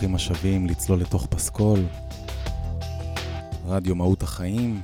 ברוכים 0.00 0.14
השבים 0.14 0.66
לצלול 0.66 1.00
לתוך 1.00 1.26
פסקול. 1.26 1.86
רדיו 3.66 3.94
מהות 3.94 4.22
החיים. 4.22 4.80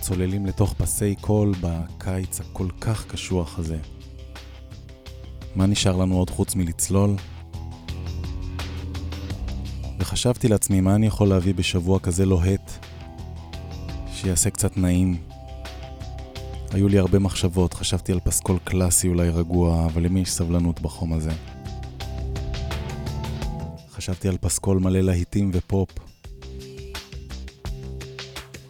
צוללים 0.00 0.46
לתוך 0.46 0.74
פסי 0.74 1.14
קול 1.20 1.52
בקיץ 1.60 2.40
הכל 2.40 2.66
כך 2.80 3.06
קשוח 3.06 3.58
הזה. 3.58 3.78
מה 5.54 5.66
נשאר 5.66 5.96
לנו 5.96 6.16
עוד 6.16 6.30
חוץ 6.30 6.54
מלצלול? 6.54 7.16
וחשבתי 9.98 10.48
לעצמי, 10.48 10.80
מה 10.80 10.94
אני 10.94 11.06
יכול 11.06 11.28
להביא 11.28 11.54
בשבוע 11.54 11.98
כזה 11.98 12.26
לוהט, 12.26 12.86
שיעשה 14.12 14.50
קצת 14.50 14.76
נעים. 14.76 15.16
היו 16.70 16.88
לי 16.88 16.98
הרבה 16.98 17.18
מחשבות, 17.18 17.74
חשבתי 17.74 18.12
על 18.12 18.20
פסקול 18.20 18.58
קלאסי 18.64 19.08
אולי 19.08 19.28
רגוע, 19.28 19.86
אבל 19.86 20.02
למי 20.02 20.20
יש 20.20 20.30
סבלנות 20.30 20.80
בחום 20.80 21.12
הזה? 21.12 21.32
חשבתי 24.02 24.28
על 24.28 24.36
פסקול 24.40 24.78
מלא 24.78 25.00
להיטים 25.00 25.50
ופופ. 25.54 25.88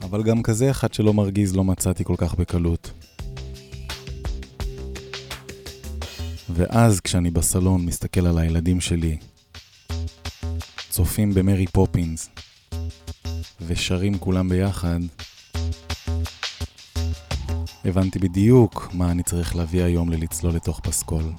אבל 0.03 0.23
גם 0.23 0.43
כזה 0.43 0.71
אחד 0.71 0.95
שלא 0.95 1.15
מרגיז 1.15 1.57
לא 1.57 1.65
מצאתי 1.65 2.05
כל 2.05 2.15
כך 2.19 2.35
בקלות. 2.35 2.93
ואז 6.49 7.01
כשאני 7.01 7.31
בסלון 7.31 7.87
מסתכל 7.87 8.27
על 8.27 8.39
הילדים 8.39 8.81
שלי, 8.81 9.17
צופים 10.91 11.35
במרי 11.35 11.67
פופינס, 11.67 12.29
ושרים 13.61 14.19
כולם 14.19 14.49
ביחד, 14.49 15.01
הבנתי 17.85 18.19
בדיוק 18.19 18.89
מה 18.93 19.11
אני 19.11 19.23
צריך 19.23 19.57
להביא 19.57 19.83
היום 19.83 20.11
ללצלול 20.11 20.55
לתוך 20.55 20.81
פסקול. 20.81 21.33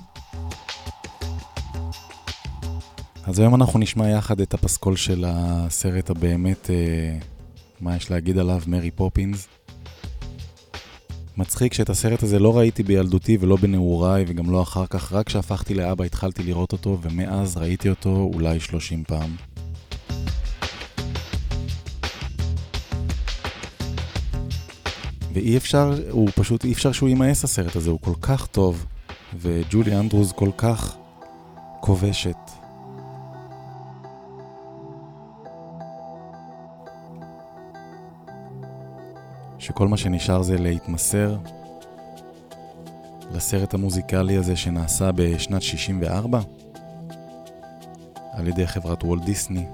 אז 3.26 3.40
היום 3.40 3.56
אנחנו 3.56 3.80
נשמע 3.80 4.10
יחד 4.10 4.42
את 4.42 4.54
הפסקול 4.54 4.96
של 4.96 5.26
הסרט 5.28 6.10
הבאמת, 6.10 6.70
אה, 6.70 7.18
מה 7.82 7.96
יש 7.96 8.12
להגיד 8.12 8.38
עליו, 8.38 8.62
מרי 8.68 8.92
פופינס. 8.92 9.48
מצחיק 11.38 11.74
שאת 11.74 11.90
הסרט 11.90 12.24
הזה 12.24 12.40
לא 12.40 12.58
ראיתי 12.58 12.84
בילדותי 12.84 13.38
ולא 13.42 13.56
בנעוריי 13.56 14.26
וגם 14.28 14.52
לא 14.52 14.62
אחר 14.62 14.86
כך, 14.86 15.14
רק 15.14 15.28
כשהפכתי 15.28 15.74
לאבא 15.74 16.04
התחלתי 16.04 16.44
לראות 16.44 16.72
אותו 16.72 16.98
ומאז 17.02 17.58
ראיתי 17.58 17.90
אותו 17.90 18.30
אולי 18.34 18.60
30 18.60 19.04
פעם. 19.04 19.36
ואי 25.34 25.58
אפשר, 25.58 25.94
הוא 26.10 26.30
פשוט, 26.36 26.66
אי 26.66 26.74
אפשר 26.74 26.92
שהוא 26.92 27.10
יימאס 27.10 27.44
הסרט 27.44 27.76
הזה, 27.76 27.90
הוא 27.90 28.00
כל 28.02 28.16
כך 28.22 28.48
טוב, 28.48 28.86
וג'ולי 29.40 29.96
אנדרוז 29.96 30.32
כל 30.32 30.50
כך 30.58 30.96
כובשת. 31.80 32.43
שכל 39.64 39.88
מה 39.88 39.98
שנשאר 39.98 40.42
זה 40.42 40.58
להתמסר 40.58 41.38
לסרט 43.32 43.74
המוזיקלי 43.74 44.38
הזה 44.38 44.56
שנעשה 44.56 45.12
בשנת 45.16 45.62
64 45.62 46.40
על 48.32 48.48
ידי 48.48 48.68
חברת 48.68 49.04
וולט 49.04 49.24
דיסני. 49.24 49.66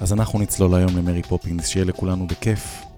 אז 0.00 0.12
אנחנו 0.12 0.38
נצלול 0.38 0.74
היום 0.74 0.96
למרי 0.96 1.22
פופינס, 1.22 1.68
שיהיה 1.68 1.84
לכולנו 1.84 2.26
בכיף. 2.26 2.89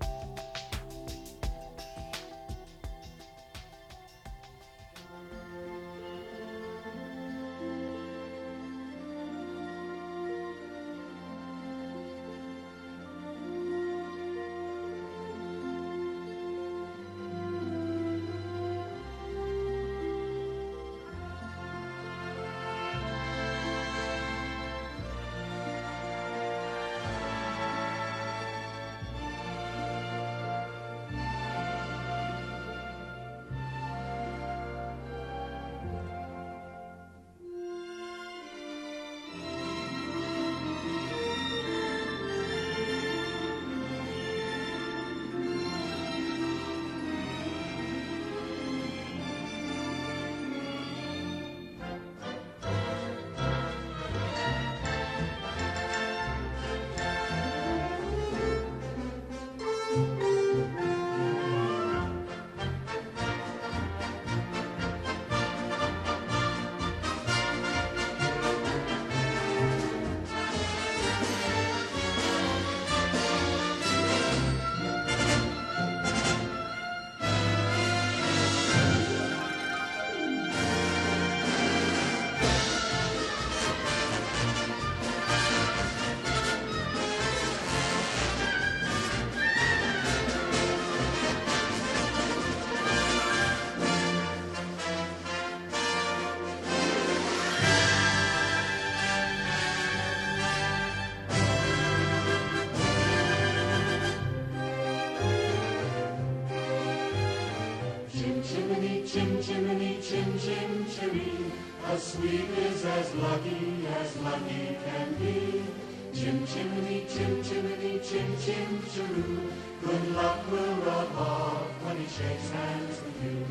Chimney, 118.44 118.58
chim 118.58 118.82
chim 118.90 119.06
chiroo. 119.06 119.50
Good 119.84 120.14
luck 120.14 120.50
will 120.50 120.74
rub 120.86 121.16
off 121.16 121.62
when 121.84 121.96
he 121.96 122.06
shakes 122.06 122.50
hands 122.50 123.00
with 123.02 123.24
you. 123.24 123.46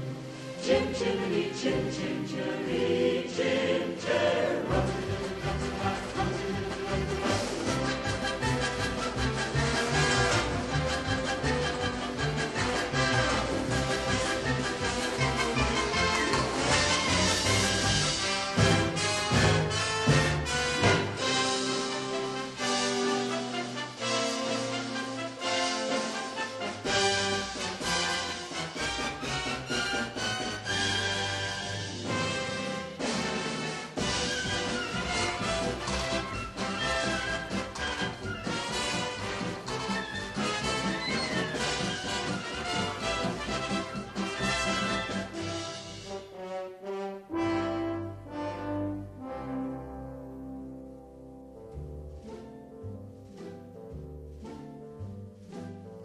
Chim 0.61 0.93
chimney, 0.93 1.51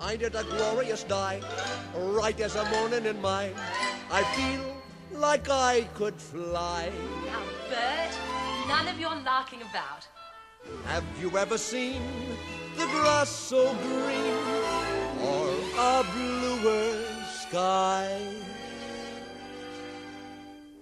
Ain't 0.06 0.22
it 0.22 0.36
a 0.36 0.44
glorious 0.44 1.02
day? 1.02 1.40
Right 1.96 2.38
as 2.40 2.54
a 2.54 2.64
morning 2.70 3.06
in 3.06 3.20
May. 3.20 3.52
I 4.08 4.22
feel 4.36 5.18
like 5.18 5.48
I 5.50 5.82
could 5.94 6.14
fly. 6.14 6.92
Now, 7.26 7.42
Bert, 7.68 8.16
none 8.68 8.86
of 8.86 9.00
your 9.00 9.16
larking 9.24 9.62
about. 9.62 10.06
Have 10.84 11.04
you 11.20 11.36
ever 11.36 11.58
seen 11.58 12.02
the 12.76 12.86
grass 12.86 13.28
so 13.28 13.74
green 13.74 14.38
or 15.26 15.50
a 15.76 16.04
bluer 16.14 17.04
sky? 17.40 18.32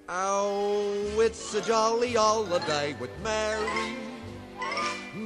Oh, 0.07 1.19
it's 1.19 1.55
a 1.55 1.63
jolly 1.63 2.13
holiday 2.13 2.95
with 3.01 3.11
Mary. 3.23 4.04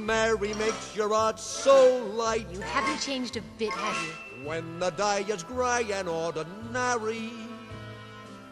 Mary 0.09 0.55
makes 0.55 0.95
your 0.95 1.09
heart 1.09 1.39
so 1.39 2.03
light 2.15 2.47
You 2.51 2.61
haven't 2.61 2.99
changed 2.99 3.37
a 3.37 3.41
bit, 3.59 3.69
have 3.69 4.07
you? 4.07 4.47
when 4.47 4.79
the 4.79 4.89
day 4.89 5.23
is 5.29 5.43
grey 5.43 5.85
and 5.93 6.09
ordinary. 6.09 7.29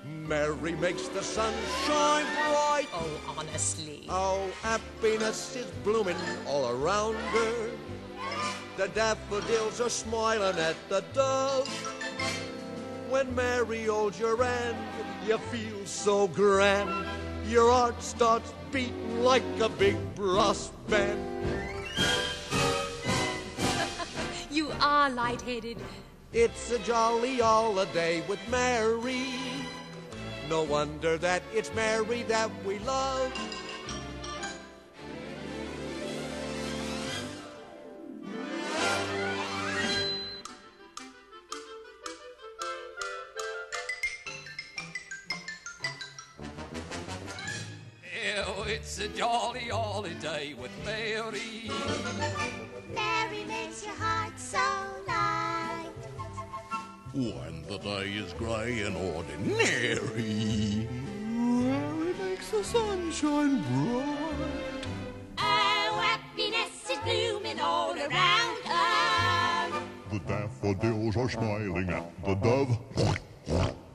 Mary 0.06 0.74
makes 0.74 1.07
the 1.07 1.24
sun 1.24 1.51
shine 1.88 2.25
bright. 2.36 2.88
Oh, 2.94 3.36
honestly. 3.39 4.06
Oh, 4.07 4.48
happiness 4.62 5.56
is 5.56 5.65
blooming 5.83 6.15
all 6.45 6.69
around 6.69 7.15
her. 7.15 7.71
The 8.75 8.89
daffodils 8.89 9.81
are 9.81 9.89
smiling 9.89 10.60
at 10.60 10.75
the 10.89 11.03
dove. 11.12 11.68
When 13.10 13.33
Mary 13.33 13.86
holds 13.86 14.19
your 14.19 14.44
hand, 14.44 14.77
you 15.25 15.39
feel 15.39 15.83
so 15.88 16.27
grand. 16.27 16.92
Your 17.48 17.71
heart 17.71 18.03
starts 18.03 18.53
beating 18.72 19.24
like 19.24 19.44
a 19.62 19.69
big 19.69 19.98
brass 20.16 20.72
band. 20.88 21.24
You 24.50 24.72
are 24.81 25.10
lightheaded. 25.10 25.78
It's 26.34 26.72
a 26.72 26.80
jolly 26.80 27.40
holiday 27.40 28.22
with 28.28 28.40
Mary. 28.50 29.28
No 30.50 30.64
wonder 30.64 31.18
that 31.19 31.44
it's 31.54 31.72
Mary 31.75 32.24
that 32.24 32.50
we 32.66 32.80
love. 32.80 33.31
It's 48.69 49.00
a 49.00 49.08
jolly 49.10 49.69
holiday 49.69 50.54
with 50.54 50.72
Mary. 50.86 51.72
Mary 52.94 53.44
makes 53.46 53.86
your 53.86 53.96
heart 53.96 54.38
so 54.38 54.58
light. 55.08 55.90
When 57.14 57.64
the 57.68 57.78
day 57.78 58.10
is 58.12 58.34
grey 58.34 58.81
and 58.81 58.98
ordinary, 58.98 60.88
Mary 61.31 62.14
makes 62.22 62.52
the 62.52 62.64
sunshine 62.64 63.62
bright. 63.62 64.86
Oh, 65.38 66.00
happiness 66.04 66.90
is 66.92 67.00
blooming 67.00 67.60
all 67.62 67.94
around 67.94 68.58
her. 68.66 69.81
The 70.12 70.20
daffodils 70.28 71.16
are 71.16 71.30
smiling 71.30 71.90
at 71.90 72.25
the 72.25 72.36
dove. 72.36 72.78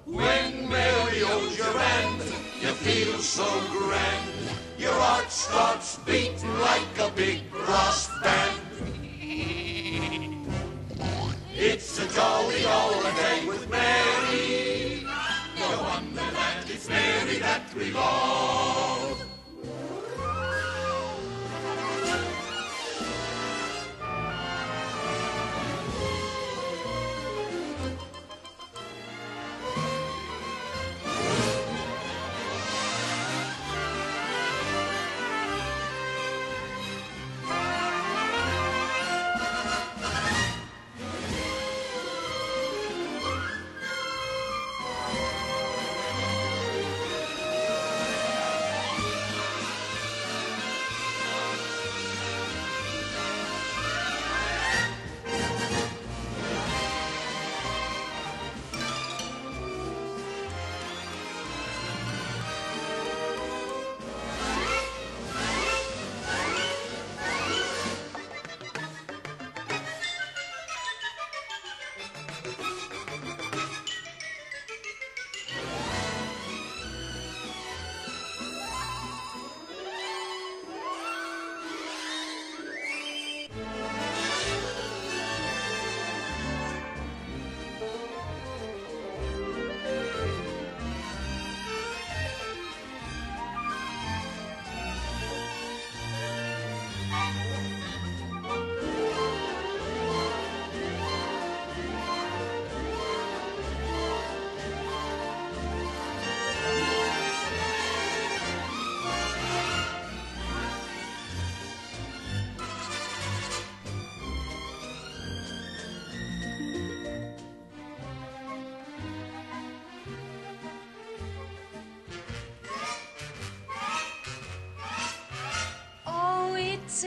When 0.07 0.69
Mary 0.69 1.21
holds 1.21 1.59
your 1.59 1.79
hand, 1.79 2.23
you 2.61 2.69
feel 2.69 3.19
so 3.19 3.45
grand. 3.71 4.32
Your 4.83 4.91
heart 4.95 5.31
starts 5.31 5.97
beating 5.99 6.59
like 6.59 6.99
a 6.99 7.09
big 7.15 7.49
brass 7.53 8.11
band. 8.21 8.61
It's 11.55 12.01
a 12.01 12.09
jolly 12.09 12.63
holiday 12.63 13.47
with 13.47 13.71
Mary. 13.71 15.07
No 15.61 15.83
wonder 15.83 16.27
that 16.35 16.65
it's 16.67 16.89
Mary 16.89 17.39
that 17.39 17.73
we 17.77 17.93
love. 17.93 18.72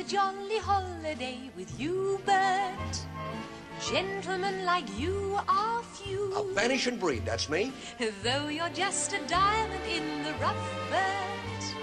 Jolly 0.07 0.59
holiday 0.59 1.39
with 1.57 1.79
you, 1.79 2.19
Bert. 2.25 3.05
Gentlemen 3.81 4.63
like 4.63 4.85
you 4.99 5.39
are 5.47 5.81
few. 5.81 6.31
A 6.35 6.53
vanishing 6.53 6.97
breed, 6.97 7.25
that's 7.25 7.49
me. 7.49 7.73
Though 8.23 8.47
you're 8.47 8.69
just 8.69 9.13
a 9.13 9.19
diamond 9.27 9.83
in 9.89 10.23
the 10.23 10.33
rough, 10.33 10.89
Bert. 10.91 11.75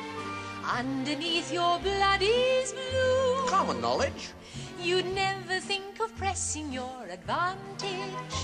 Underneath 0.65 1.53
your 1.53 1.81
blood 1.81 2.21
is 2.23 2.73
blue. 2.73 3.47
Common 3.49 3.81
knowledge. 3.81 4.31
You'd 4.81 5.13
never 5.15 5.59
think 5.59 6.01
of 6.01 6.15
pressing 6.17 6.73
your 6.73 7.07
advantage. 7.11 8.39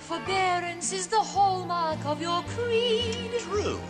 Forbearance 0.00 0.92
is 0.92 1.08
the 1.08 1.20
hallmark 1.20 2.04
of 2.06 2.20
your 2.20 2.42
creed. 2.42 3.40
True. 3.40 3.80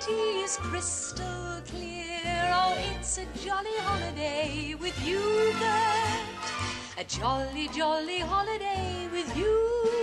Gentility 0.00 0.40
is 0.40 0.56
crystal 0.56 1.60
clear. 1.68 2.50
Oh, 2.52 2.74
it's 2.96 3.18
a 3.18 3.24
jolly 3.44 3.76
holiday 3.78 4.74
with 4.80 5.06
you, 5.06 5.52
Bert. 5.58 6.98
A 6.98 7.04
jolly, 7.04 7.68
jolly 7.68 8.20
holiday 8.20 9.08
with 9.12 9.36
you. 9.36 9.99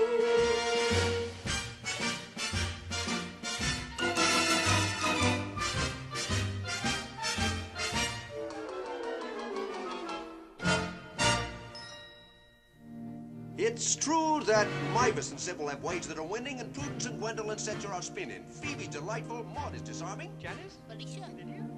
It's 13.57 13.95
true 13.95 14.41
that 14.45 14.67
Mavis 14.93 15.31
and 15.31 15.39
Sybil 15.39 15.67
have 15.69 15.81
ways 15.81 16.07
that 16.07 16.19
are 16.19 16.23
winning, 16.23 16.59
and 16.59 16.71
Prudence 16.73 17.07
and 17.07 17.19
Gwendolyn 17.19 17.57
set 17.57 17.81
you 17.81 17.89
out 17.89 18.03
spinning. 18.03 18.45
Phoebe's 18.51 18.87
delightful, 18.87 19.43
Maud 19.45 19.73
is 19.73 19.81
disarming. 19.81 20.31
Janice? 20.39 20.77
Felicia. 20.87 21.27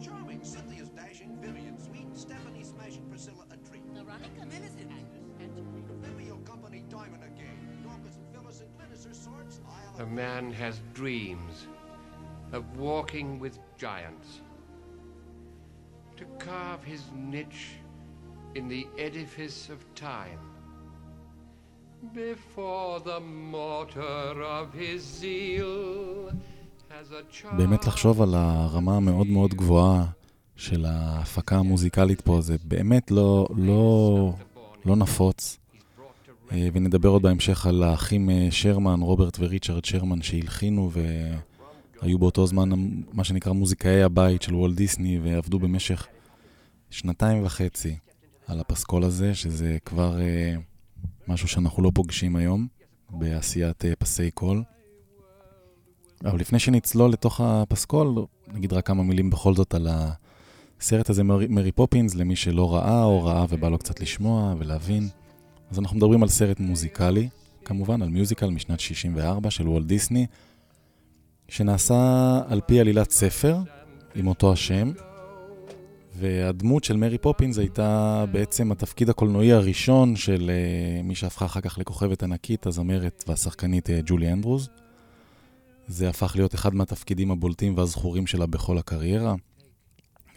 Charming. 0.04 0.44
Cynthia's 0.44 0.90
dashing. 0.90 1.38
Vivian 1.42 1.80
sweet. 1.80 2.08
Stephanie 2.14 2.64
smashing. 2.64 3.06
Priscilla 3.10 3.46
a 3.52 3.58
treat. 3.70 3.82
Veronica. 3.94 4.46
Millicent. 4.46 4.92
Vivian 6.02 6.44
company 6.44 6.84
diamond 6.90 7.24
again. 7.24 7.58
Dorcas 7.84 8.18
and 8.18 8.28
Phyllis 8.34 8.62
and 8.62 8.70
Glynis 8.78 9.10
are 9.10 9.14
sorts. 9.14 9.62
A 10.00 10.06
man 10.06 10.52
has 10.52 10.82
dreams 10.94 11.68
of 12.52 12.78
walking 12.78 13.40
with 13.40 13.58
giants, 13.78 14.42
to 16.18 16.26
carve 16.40 16.84
his 16.84 17.04
niche 17.16 17.76
in 18.56 18.68
the 18.68 18.86
edifice 18.98 19.70
of 19.70 19.78
time. 19.96 20.40
באמת 27.58 27.86
לחשוב 27.86 28.22
על 28.22 28.34
הרמה 28.34 28.98
המאוד 28.98 29.28
מאוד 29.28 29.54
גבוהה 29.54 30.06
של 30.56 30.86
ההפקה 30.86 31.58
המוזיקלית 31.58 32.22
פה, 32.22 32.42
זה 32.42 32.56
באמת 32.64 33.12
לא, 33.12 33.48
לא, 33.56 34.34
לא 34.86 34.96
נפוץ. 34.96 35.58
אה, 36.52 36.68
ונדבר 36.74 37.10
עוד 37.10 37.22
בהמשך 37.22 37.66
על 37.66 37.84
האחים 37.84 38.30
אה, 38.30 38.48
שרמן, 38.52 39.02
רוברט 39.02 39.38
וריצ'רד 39.40 39.86
שרמן, 39.86 40.22
שהלחינו 40.22 40.92
והיו 42.02 42.20
באותו 42.20 42.48
זמן 42.48 42.70
מה 43.14 43.24
שנקרא 43.24 43.52
מוזיקאי 43.54 44.04
הבית 44.04 44.42
של 44.42 44.56
וולט 44.56 44.76
דיסני, 44.76 45.20
ועבדו 45.24 45.60
במשך 45.60 46.08
שנתיים 46.90 47.46
וחצי 47.46 47.96
על 48.48 48.60
הפסקול 48.60 49.04
הזה, 49.04 49.36
שזה 49.36 49.78
כבר 49.86 50.22
אה, 50.22 50.56
משהו 51.30 51.48
שאנחנו 51.48 51.84
לא 51.84 51.92
פוגשים 51.94 52.36
היום 52.36 52.68
בעשיית 53.10 53.86
אה, 53.86 53.96
פסי 53.96 54.32
קול. 54.32 54.64
אבל 56.26 56.40
לפני 56.40 56.60
שנצלול 56.60 57.12
לתוך 57.12 57.42
הפסקול, 57.44 58.26
נגיד 58.54 58.74
רק 58.74 58.88
כמה 58.88 59.04
מילים 59.04 59.30
בכל 59.30 59.56
זאת 59.56 59.74
על 59.74 59.88
הסרט 59.90 61.10
הזה, 61.10 61.24
מרי, 61.24 61.48
מרי 61.48 61.72
פופינס, 61.72 62.16
למי 62.16 62.36
שלא 62.36 62.76
ראה 62.76 63.04
או 63.04 63.24
ראה 63.24 63.46
ובא 63.50 63.70
לו 63.70 63.78
קצת 63.78 64.00
לשמוע 64.00 64.56
ולהבין. 64.58 65.10
אז 65.72 65.80
אנחנו 65.80 65.98
מדברים 65.98 66.24
על 66.24 66.30
סרט 66.30 66.60
מוזיקלי, 66.60 67.30
כמובן, 67.66 68.02
על 68.02 68.10
מיוזיקל 68.10 68.50
משנת 68.50 68.80
64 68.80 69.52
של 69.52 69.68
וולט 69.68 69.86
דיסני, 69.86 70.26
שנעשה 71.48 72.42
על 72.48 72.62
פי 72.66 72.80
עלילת 72.80 73.12
ספר, 73.12 73.58
עם 74.16 74.28
אותו 74.28 74.54
השם, 74.54 74.92
והדמות 76.20 76.84
של 76.84 76.98
מרי 76.98 77.18
פופינס 77.18 77.58
הייתה 77.58 78.26
בעצם 78.32 78.72
התפקיד 78.72 79.10
הקולנועי 79.10 79.54
הראשון 79.54 80.16
של 80.16 80.52
uh, 80.52 81.04
מי 81.04 81.16
שהפכה 81.16 81.46
אחר 81.46 81.62
כך 81.62 81.78
לכוכבת 81.78 82.24
ענקית, 82.24 82.66
הזמרת 82.66 83.24
והשחקנית 83.28 83.90
uh, 83.90 83.92
ג'ולי 84.06 84.32
אנדרוז. 84.32 84.70
זה 85.88 86.10
הפך 86.10 86.32
להיות 86.36 86.56
אחד 86.56 86.76
מהתפקידים 86.76 87.32
הבולטים 87.32 87.78
והזכורים 87.78 88.28
שלה 88.28 88.46
בכל 88.46 88.78
הקריירה. 88.78 89.36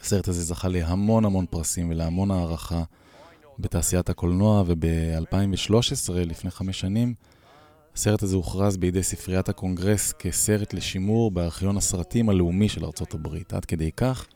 הסרט 0.00 0.28
הזה 0.28 0.42
זכה 0.42 0.68
להמון 0.68 1.24
המון 1.24 1.46
פרסים 1.46 1.90
ולהמון 1.90 2.30
הערכה 2.30 2.82
בתעשיית 3.58 4.10
הקולנוע, 4.10 4.62
וב-2013, 4.66 6.12
לפני 6.12 6.50
חמש 6.50 6.80
שנים, 6.80 7.14
הסרט 7.94 8.22
הזה 8.22 8.36
הוכרז 8.36 8.76
בידי 8.76 9.02
ספריית 9.02 9.48
הקונגרס 9.48 10.12
כסרט 10.12 10.74
לשימור 10.74 11.30
בארכיון 11.30 11.76
הסרטים 11.76 12.28
הלאומי 12.28 12.68
של 12.68 12.84
ארצות 12.84 13.14
הברית. 13.14 13.54
עד 13.54 13.64
כדי 13.64 13.90
כך, 13.96 14.26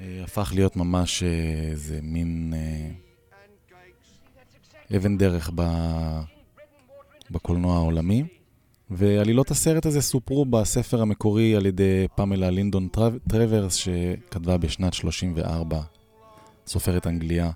הפך 0.00 0.52
להיות 0.54 0.76
ממש 0.76 1.22
אה, 1.22 1.28
איזה 1.70 1.98
מין 2.02 2.54
אה, 2.56 2.90
אבן 4.96 5.18
דרך 5.18 5.50
ב... 5.54 5.62
בקולנוע 7.30 7.76
העולמי. 7.76 8.24
ועלילות 8.90 9.50
הסרט 9.50 9.86
הזה 9.86 10.00
סופרו 10.02 10.44
בספר 10.44 11.02
המקורי 11.02 11.56
על 11.56 11.66
ידי 11.66 12.06
פמלה 12.14 12.50
לינדון 12.50 12.88
טרו- 12.88 13.18
טרוורס, 13.28 13.74
שכתבה 13.74 14.56
בשנת 14.56 14.94
34, 14.94 15.80
סופרת 16.66 17.06
אנגליה, 17.06 17.50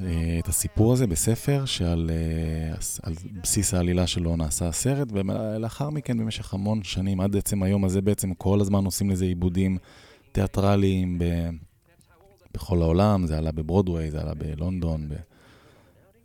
אה, 0.00 0.36
את 0.38 0.48
הסיפור 0.48 0.92
הזה 0.92 1.06
בספר 1.06 1.64
שעל 1.64 2.10
אה, 2.10 2.76
על 3.02 3.14
בסיס 3.42 3.74
העלילה 3.74 4.06
שלו 4.06 4.36
נעשה 4.36 4.68
הסרט, 4.68 5.08
ולאחר 5.12 5.90
מכן 5.90 6.18
במשך 6.18 6.54
המון 6.54 6.82
שנים, 6.82 7.20
עד 7.20 7.36
עצם 7.36 7.62
היום 7.62 7.84
הזה 7.84 8.00
בעצם 8.00 8.34
כל 8.34 8.60
הזמן 8.60 8.84
עושים 8.84 9.10
לזה 9.10 9.24
עיבודים 9.24 9.78
תיאטרליים 10.32 11.18
ב... 11.18 11.24
בכל 12.54 12.82
העולם, 12.82 13.26
זה 13.26 13.38
עלה 13.38 13.52
בברודוויי, 13.52 14.10
זה 14.10 14.20
עלה 14.20 14.34
בלונדון, 14.34 15.08
ב... 15.08 15.14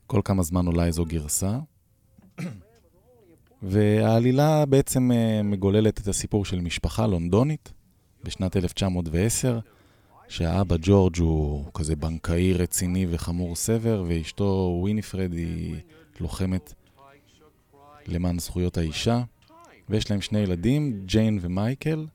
כל 0.07 0.21
כמה 0.25 0.43
זמן 0.43 0.65
עולה 0.65 0.85
איזו 0.85 1.05
גרסה. 1.05 1.59
והעלילה 3.63 4.65
בעצם 4.65 5.11
אה, 5.11 5.43
מגוללת 5.43 5.99
את 5.99 6.07
הסיפור 6.07 6.45
של 6.45 6.61
משפחה 6.61 7.07
לונדונית 7.07 7.71
בשנת 8.23 8.57
1910, 8.57 9.59
שהאבא 10.27 10.75
ג'ורג' 10.81 11.17
הוא 11.19 11.65
כזה 11.73 11.95
בנקאי 11.95 12.53
רציני 12.53 13.07
וחמור 13.09 13.55
סבר, 13.55 14.03
ואשתו 14.07 14.77
וויניפרד 14.81 15.33
היא 15.33 15.75
לוחמת 16.19 16.73
למען 18.07 18.39
זכויות 18.39 18.77
האישה, 18.77 19.23
ויש 19.89 20.11
להם 20.11 20.21
שני 20.21 20.39
ילדים, 20.39 21.01
ג'יין 21.05 21.39
ומייקל, 21.41 22.05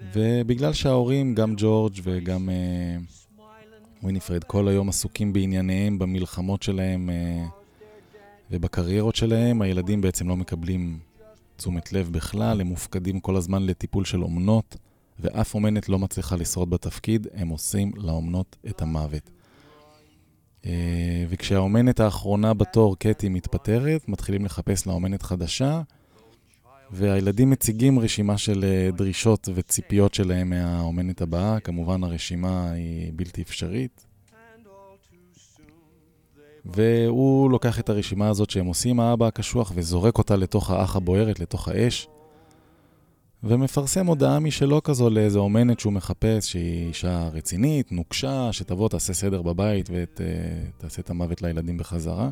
ובגלל 0.00 0.72
שההורים, 0.72 1.34
גם 1.34 1.54
ג'ורג' 1.56 1.94
וגם 2.02 2.50
אה, 2.50 2.96
וויניפרד, 4.02 4.44
כל 4.44 4.68
היום 4.68 4.88
עסוקים 4.88 5.32
בענייניהם, 5.32 5.98
במלחמות 5.98 6.62
שלהם, 6.62 7.10
אה, 7.10 7.46
ובקריירות 8.50 9.16
שלהם 9.16 9.62
הילדים 9.62 10.00
בעצם 10.00 10.28
לא 10.28 10.36
מקבלים 10.36 10.98
תשומת 11.56 11.92
לב 11.92 12.12
בכלל, 12.12 12.60
הם 12.60 12.66
מופקדים 12.66 13.20
כל 13.20 13.36
הזמן 13.36 13.62
לטיפול 13.62 14.04
של 14.04 14.22
אומנות, 14.22 14.76
ואף 15.18 15.54
אומנת 15.54 15.88
לא 15.88 15.98
מצליחה 15.98 16.36
לשרוד 16.36 16.70
בתפקיד, 16.70 17.26
הם 17.34 17.48
עושים 17.48 17.92
לאומנות 17.96 18.56
את 18.68 18.82
המוות. 18.82 19.30
אה, 20.66 21.24
וכשהאומנת 21.28 22.00
האחרונה 22.00 22.54
בתור, 22.54 22.96
קטי, 22.98 23.28
מתפטרת, 23.28 24.08
מתחילים 24.08 24.44
לחפש 24.44 24.86
לה 24.86 24.92
אומנת 24.92 25.22
חדשה, 25.22 25.82
והילדים 26.90 27.50
מציגים 27.50 27.98
רשימה 27.98 28.38
של 28.38 28.64
אה, 28.64 28.90
דרישות 28.90 29.48
וציפיות 29.54 30.14
שלהם 30.14 30.50
מהאומנת 30.50 31.22
הבאה, 31.22 31.60
כמובן 31.60 32.04
הרשימה 32.04 32.70
היא 32.70 33.12
בלתי 33.14 33.42
אפשרית. 33.42 34.06
והוא 36.64 37.50
לוקח 37.50 37.80
את 37.80 37.88
הרשימה 37.88 38.28
הזאת 38.28 38.50
שהם 38.50 38.66
עושים, 38.66 39.00
האבא 39.00 39.26
הקשוח, 39.26 39.72
וזורק 39.74 40.18
אותה 40.18 40.36
לתוך 40.36 40.70
האח 40.70 40.96
הבוערת, 40.96 41.40
לתוך 41.40 41.68
האש, 41.68 42.08
ומפרסם 43.44 44.06
הודעה 44.06 44.38
משלו 44.38 44.82
כזו 44.82 45.10
לאיזו 45.10 45.40
אומנת 45.40 45.80
שהוא 45.80 45.92
מחפש, 45.92 46.52
שהיא 46.52 46.88
אישה 46.88 47.28
רצינית, 47.32 47.92
נוקשה, 47.92 48.52
שתבוא, 48.52 48.88
תעשה 48.88 49.14
סדר 49.14 49.42
בבית 49.42 49.90
ותעשה 49.92 51.02
את 51.02 51.10
המוות 51.10 51.42
לילדים 51.42 51.78
בחזרה. 51.78 52.30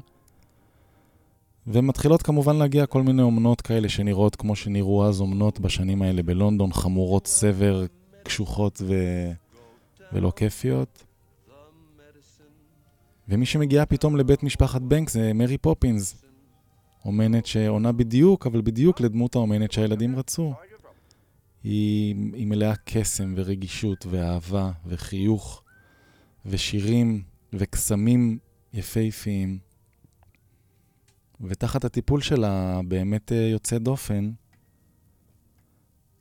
ומתחילות 1.66 2.22
כמובן 2.22 2.56
להגיע 2.56 2.86
כל 2.86 3.02
מיני 3.02 3.22
אומנות 3.22 3.60
כאלה 3.60 3.88
שנראות 3.88 4.36
כמו 4.36 4.56
שנראו 4.56 5.06
אז 5.06 5.20
אומנות 5.20 5.60
בשנים 5.60 6.02
האלה 6.02 6.22
בלונדון, 6.22 6.72
חמורות 6.72 7.26
סבר, 7.26 7.84
קשוחות 8.22 8.82
ו... 8.86 8.94
ולא 10.12 10.32
כיפיות. 10.36 11.04
ומי 13.28 13.46
שמגיעה 13.46 13.86
פתאום 13.86 14.16
לבית 14.16 14.42
משפחת 14.42 14.82
בנק 14.82 15.10
זה 15.10 15.32
מרי 15.32 15.58
פופינס, 15.58 16.24
אומנת 17.04 17.46
שעונה 17.46 17.92
בדיוק, 17.92 18.46
אבל 18.46 18.60
בדיוק 18.60 19.00
לדמות 19.00 19.34
האומנת 19.34 19.72
שהילדים 19.72 20.16
רצו. 20.16 20.54
היא, 21.64 22.14
היא 22.32 22.46
מלאה 22.46 22.74
קסם 22.84 23.34
ורגישות 23.36 24.06
ואהבה 24.10 24.70
וחיוך 24.86 25.62
ושירים 26.46 27.22
וקסמים 27.52 28.38
יפהפיים. 28.72 29.58
ותחת 31.40 31.84
הטיפול 31.84 32.20
שלה, 32.20 32.80
באמת 32.88 33.32
אה, 33.32 33.36
יוצא 33.36 33.78
דופן, 33.78 34.30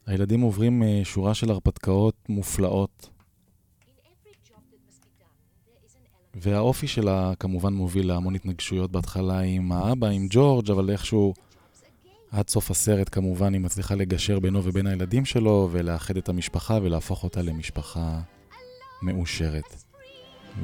הילדים 0.06 0.42
עוברים 0.42 0.84
אה, 0.84 1.02
שורה 1.04 1.34
של 1.34 1.52
הרפתקאות 1.52 2.16
מופלאות. 2.30 3.10
והאופי 6.36 6.88
שלה 6.88 7.34
כמובן 7.40 7.74
מוביל 7.74 8.08
להמון 8.08 8.36
התנגשויות 8.36 8.92
בהתחלה 8.92 9.40
עם 9.40 9.72
האבא, 9.72 10.08
עם 10.08 10.28
ג'ורג', 10.30 10.72
אבל 10.72 10.90
איכשהו 10.90 11.34
עד 12.32 12.50
סוף 12.50 12.72
הסרט 12.72 13.10
כמובן 13.12 13.54
היא 13.54 13.62
מצליחה 13.62 13.96
לגשר 13.96 14.40
בינו 14.40 14.64
ובין 14.64 14.88
הילדים 14.88 15.26
שלו 15.26 15.70
ולאחד 15.72 16.18
את 16.18 16.30
המשפחה 16.30 16.80
ולהפוך 16.82 17.24
אותה 17.24 17.42
למשפחה 17.42 18.20
מאושרת. 19.02 19.84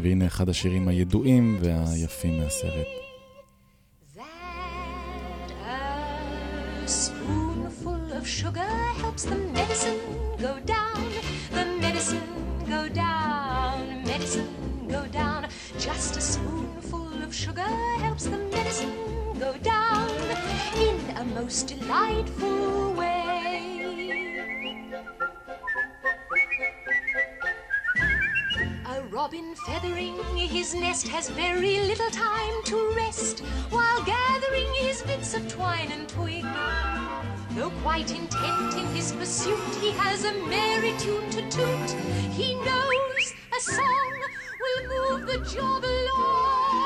והנה 0.01 0.27
אחד 0.27 0.49
השירים 0.49 0.87
הידועים 0.87 1.57
והיפים 1.61 2.39
מהסרט. 2.39 3.08
Spoonful 6.89 8.13
of 8.13 8.27
sugar 8.27 8.71
helps 8.97 9.23
the 9.23 9.35
medicine 9.35 9.99
go 10.39 10.59
down. 10.61 11.11
The 11.51 11.65
medicine 11.65 12.65
go 12.67 12.89
down. 12.89 14.03
Medicine 14.05 14.87
go 14.87 15.05
down. 15.05 15.47
Just 15.77 16.17
a 16.17 16.21
spoonful 16.21 17.21
of 17.21 17.33
sugar 17.33 17.69
helps 18.01 18.25
the 18.25 18.39
medicine 18.39 18.95
go 19.39 19.53
down 19.57 20.09
in 20.77 20.99
a 21.17 21.25
most 21.25 21.67
delightful 21.67 22.93
way. 22.93 23.29
A 28.87 29.01
robin 29.11 29.53
feathering 29.67 30.17
his 30.35 30.73
nest 30.73 31.07
has 31.07 31.29
very 31.29 31.81
little 31.81 32.09
time 32.09 32.63
to 32.65 32.93
rest 32.95 33.41
while 33.69 34.01
gathering 34.03 34.73
his 34.79 35.03
bits 35.03 35.35
of 35.35 35.47
twine 35.47 35.91
and 35.91 36.09
twig. 36.09 36.38
Though 37.69 37.81
quite 37.81 38.09
intent 38.11 38.73
in 38.73 38.85
his 38.95 39.11
pursuit, 39.11 39.75
he 39.81 39.91
has 39.91 40.23
a 40.23 40.33
merry 40.47 40.93
tune 40.97 41.29
to 41.31 41.41
toot. 41.49 41.91
He 42.31 42.55
knows 42.55 43.33
a 43.55 43.61
song 43.61 44.13
will 44.61 44.83
move 44.87 45.27
the 45.27 45.37
job 45.53 45.83
along. 45.83 46.79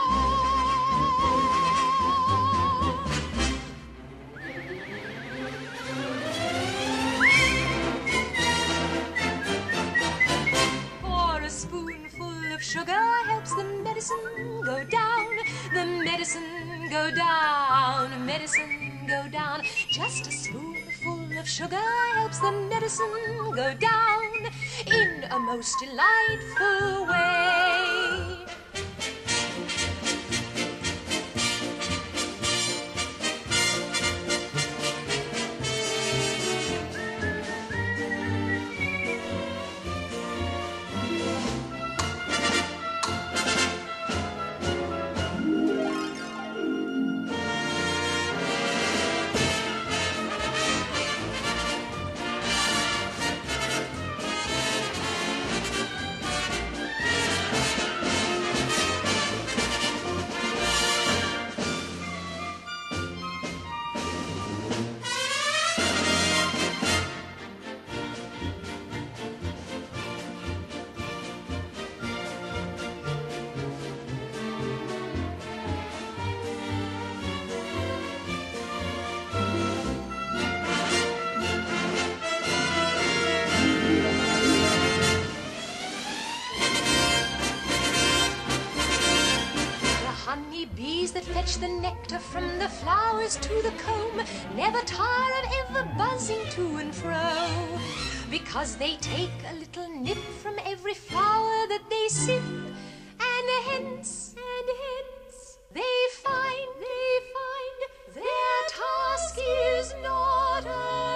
For 11.02 11.42
a 11.42 11.50
spoonful 11.50 12.54
of 12.54 12.62
sugar 12.62 13.06
helps 13.26 13.54
the 13.56 13.64
medicine 13.64 14.62
go 14.66 14.84
down. 14.84 15.38
The 15.74 15.86
medicine 15.86 16.90
go 16.90 17.12
down. 17.12 18.26
Medicine 18.26 18.83
go 19.14 19.30
down. 19.30 19.62
Just 19.90 20.28
a 20.28 20.32
spoonful 20.32 21.38
of 21.38 21.48
sugar 21.48 21.86
helps 22.16 22.40
the 22.40 22.52
medicine 22.74 23.52
go 23.54 23.74
down 23.76 24.32
in 24.88 25.24
a 25.30 25.40
most 25.40 25.76
delightful 25.80 27.06
way. 27.06 27.73
Honey 90.54 90.66
bees 90.66 91.12
that 91.14 91.24
fetch 91.24 91.56
the 91.56 91.68
nectar 91.68 92.20
from 92.20 92.60
the 92.60 92.70
flowers 92.70 93.38
to 93.38 93.62
the 93.64 93.74
comb 93.84 94.22
never 94.56 94.80
tire 94.86 95.44
of 95.44 95.52
ever 95.62 95.90
buzzing 95.98 96.46
to 96.52 96.78
and 96.78 96.94
fro. 96.94 97.80
Because 98.30 98.76
they 98.76 98.98
take 98.98 99.32
a 99.50 99.56
little 99.56 99.90
nip 99.90 100.20
from 100.44 100.54
every 100.64 100.94
flower 100.94 101.58
that 101.70 101.82
they 101.90 102.08
sip 102.08 102.44
and 102.44 103.48
hence 103.66 104.36
and 104.38 104.70
hence 104.84 105.58
they 105.74 105.98
find 106.22 106.70
they 106.80 107.10
find 107.34 107.80
their 108.14 108.60
task 108.70 109.40
is 109.40 109.96
not 110.04 111.13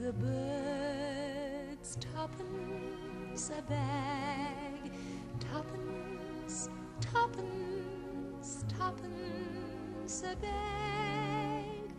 the 0.00 0.12
birds 0.12 1.96
tuppence 2.14 3.50
a 3.50 3.62
bag, 3.62 4.92
tuppence, 5.40 6.68
tuppence, 7.00 8.64
tuppence 8.78 10.22
a 10.22 10.36
bag. 10.36 11.90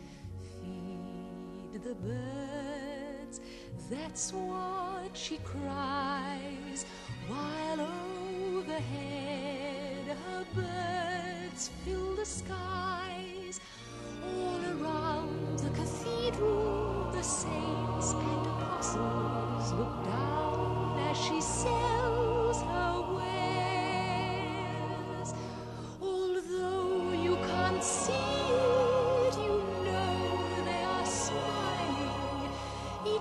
Feed 0.61 1.83
the 1.83 1.95
birds, 1.95 3.41
that's 3.89 4.31
what 4.31 5.11
she 5.13 5.37
cries, 5.39 6.85
while 7.27 7.81
overhead 8.55 10.07
her 10.07 10.45
birds 10.55 11.69
fill 11.83 12.15
the 12.15 12.25
skies 12.25 12.68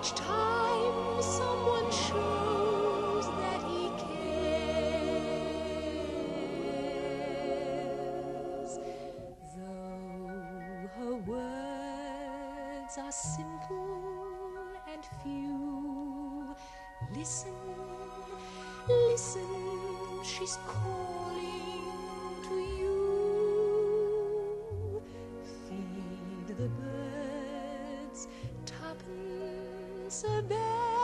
each 0.08 0.14
time 0.14 1.20
someone 1.20 1.90
shows 1.90 3.26
that 3.26 3.62
he 3.68 3.90
cares. 3.98 5.18
Though 9.56 10.88
her 10.96 11.16
words 11.16 12.94
are 12.98 13.12
simple 13.12 14.00
and 14.90 15.04
few, 15.22 16.56
listen, 17.14 17.54
listen, 18.88 20.22
she's 20.22 20.58
calling 20.66 21.67
tuppence 30.20 30.97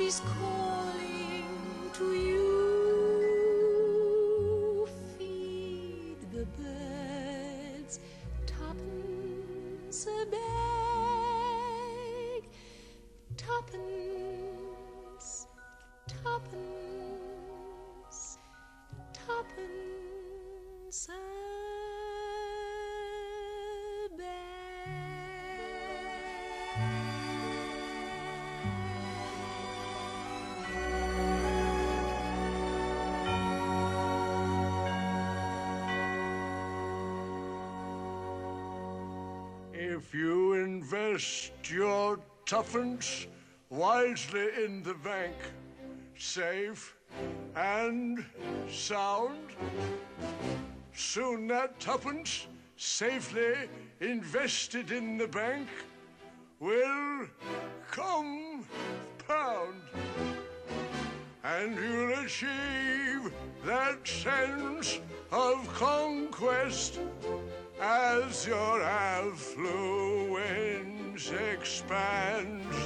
she's 0.00 0.20
calling 0.20 0.69
If 40.02 40.14
you 40.14 40.54
invest 40.54 41.52
your 41.70 42.18
tuppence 42.46 43.26
wisely 43.68 44.48
in 44.64 44.82
the 44.82 44.94
bank, 44.94 45.34
safe 46.16 46.96
and 47.54 48.24
sound, 48.70 49.50
soon 50.94 51.46
that 51.48 51.78
tuppence 51.80 52.46
safely 52.76 53.52
invested 54.00 54.90
in 54.90 55.18
the 55.18 55.28
bank 55.28 55.68
will 56.60 57.26
come 57.90 58.64
pound. 59.28 59.82
And 61.44 61.76
you'll 61.76 62.24
achieve 62.24 63.30
that 63.66 64.08
sense 64.08 64.98
of 65.30 65.68
conquest 65.74 67.00
as 67.80 68.46
your 68.46 68.82
affluence 69.16 69.60
expands 71.52 72.76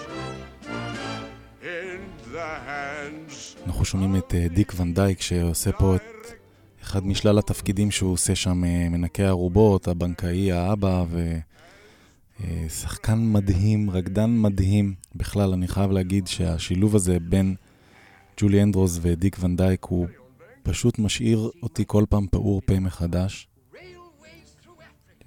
in 1.63 2.01
the 2.33 2.51
hands 2.67 3.57
אנחנו 3.67 3.85
שומעים 3.85 4.17
את 4.17 4.35
אה, 4.35 4.47
דיק 4.49 4.73
ונדייק 4.77 5.21
שעושה 5.21 5.73
פה 5.73 5.97
את 5.97 6.03
אחד 6.83 7.07
משלל 7.07 7.39
התפקידים 7.39 7.91
שהוא 7.91 8.13
עושה 8.13 8.35
שם, 8.35 8.65
אה, 8.65 8.89
מנקה 8.91 9.23
ערובות, 9.29 9.89
הבנקאי, 9.89 10.53
האבא, 10.53 11.05
ושחקן 12.41 13.19
מדהים, 13.33 13.91
רקדן 13.91 14.31
מדהים. 14.31 14.95
בכלל, 15.15 15.53
אני 15.53 15.69
חייב 15.69 15.91
להגיד 15.91 16.27
שהשילוב 16.27 16.97
הזה 16.97 17.19
בין 17.21 17.55
ג'ולי 18.41 18.63
אנדרוס 18.63 18.99
ודיק 19.03 19.37
ונדייק 19.41 19.85
הוא 19.85 20.07
פשוט 20.63 20.99
משאיר 20.99 21.51
אותי 21.63 21.85
כל 21.87 22.05
פעם 22.09 22.27
פעור 22.31 22.61
פה 22.67 22.81
מחדש. 22.81 23.49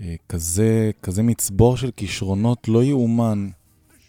אה, 0.01 0.15
כזה, 0.29 0.91
כזה 1.01 1.23
מצבור 1.23 1.77
של 1.77 1.91
כישרונות 1.91 2.67
לא 2.67 2.83
יאומן, 2.83 3.49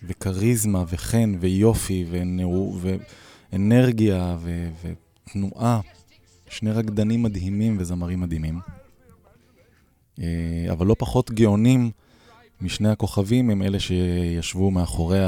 וכריזמה, 0.02 0.84
וחן, 0.88 1.34
ויופי, 1.40 2.06
ונאו, 2.10 2.78
ואנרגיה, 3.52 4.36
ו, 4.40 4.68
ותנועה. 5.26 5.80
שני 6.50 6.70
רקדנים 6.70 7.22
מדהימים 7.22 7.76
וזמרים 7.80 8.20
מדהימים. 8.20 8.60
אה, 10.20 10.66
אבל 10.72 10.86
לא 10.86 10.96
פחות 10.98 11.30
גאונים 11.30 11.90
משני 12.60 12.88
הכוכבים 12.88 13.50
הם 13.50 13.62
אלה 13.62 13.80
שישבו 13.80 14.70
מאחורי 14.70 15.20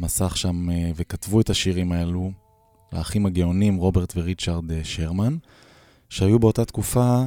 המסך 0.00 0.36
שם 0.36 0.70
אה, 0.70 0.90
וכתבו 0.96 1.40
את 1.40 1.50
השירים 1.50 1.92
האלו, 1.92 2.30
האחים 2.92 3.26
הגאונים 3.26 3.76
רוברט 3.76 4.12
וריצ'רד 4.16 4.84
שרמן, 4.84 5.36
שהיו 6.08 6.38
באותה 6.38 6.64
תקופה 6.64 7.24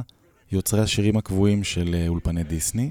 יוצרי 0.52 0.80
השירים 0.80 1.16
הקבועים 1.16 1.64
של 1.64 1.94
אה, 1.94 2.08
אולפני 2.08 2.44
דיסני. 2.44 2.90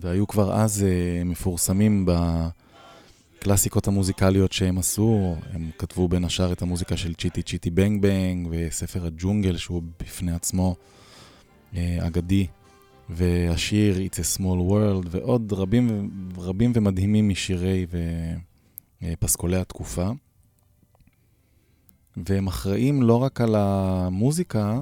והיו 0.00 0.26
כבר 0.26 0.54
אז 0.54 0.82
אה, 0.82 1.24
מפורסמים 1.24 2.06
בקלאסיקות 3.38 3.88
המוזיקליות 3.88 4.52
שהם 4.52 4.78
עשו. 4.78 5.36
הם 5.52 5.70
כתבו 5.78 6.08
בין 6.08 6.24
השאר 6.24 6.52
את 6.52 6.62
המוזיקה 6.62 6.96
של 6.96 7.14
צ'יטי 7.14 7.42
צ'יטי 7.42 7.70
בנג 7.70 8.02
בנג 8.02 8.48
וספר 8.50 9.06
הג'ונגל 9.06 9.56
שהוא 9.56 9.82
בפני 10.00 10.32
עצמו 10.32 10.76
אה, 11.76 11.98
אגדי. 12.00 12.46
והשיר 13.08 13.96
It's 13.96 14.18
a 14.18 14.38
Small 14.38 14.70
World 14.70 15.06
ועוד 15.10 15.52
רבים, 15.52 16.10
רבים 16.36 16.72
ומדהימים 16.74 17.28
משירי 17.28 17.86
ופסקולי 19.02 19.56
התקופה. 19.56 20.10
והם 22.16 22.46
אחראים 22.46 23.02
לא 23.02 23.22
רק 23.22 23.40
על 23.40 23.54
המוזיקה, 23.54 24.80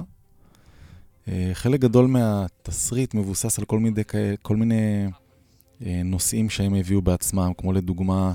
אה, 1.27 1.49
חלק 1.53 1.79
גדול 1.79 2.07
מהתסריט 2.07 3.13
מבוסס 3.13 3.59
על 3.59 3.65
כל 3.65 3.79
מיני, 3.79 4.01
כל 4.41 4.55
מיני 4.55 5.05
אה, 5.85 6.01
נושאים 6.05 6.49
שהם 6.49 6.73
הביאו 6.73 7.01
בעצמם, 7.01 7.51
כמו 7.57 7.73
לדוגמה, 7.73 8.33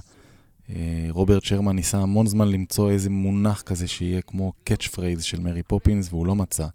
אה, 0.70 1.06
רוברט 1.10 1.44
שרמן 1.44 1.76
ניסה 1.76 1.98
המון 1.98 2.26
זמן 2.26 2.48
למצוא 2.48 2.90
איזה 2.90 3.10
מונח 3.10 3.62
כזה 3.62 3.88
שיהיה 3.88 4.22
כמו 4.22 4.52
קאץ' 4.64 4.86
פרייז 4.86 5.22
של 5.22 5.40
מרי 5.40 5.62
פופינס, 5.62 6.08
והוא 6.10 6.26
לא 6.26 6.34
מצא. 6.34 6.66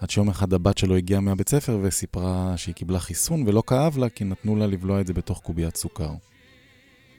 עד 0.00 0.10
שיום 0.10 0.28
אחד 0.28 0.52
הבת 0.52 0.78
שלו 0.78 0.96
הגיעה 0.96 1.20
מהבית 1.20 1.48
ספר 1.48 1.78
וסיפרה 1.82 2.56
שהיא 2.56 2.74
קיבלה 2.74 2.98
חיסון 2.98 3.44
ולא 3.46 3.62
כאב 3.66 3.98
לה 3.98 4.08
כי 4.08 4.24
נתנו 4.24 4.56
לה 4.56 4.66
לבלוע 4.66 5.00
את 5.00 5.06
זה 5.06 5.14
בתוך 5.14 5.40
קוביית 5.40 5.76
סוכר. 5.76 6.10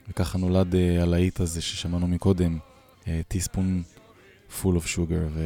וככה 0.08 0.38
נולד 0.38 0.74
הלהיט 1.02 1.40
הזה 1.40 1.60
ששמענו 1.60 2.08
מקודם, 2.08 2.58
טיספון 3.28 3.82
full 4.50 4.76
of 4.76 4.86
sugar, 4.96 5.38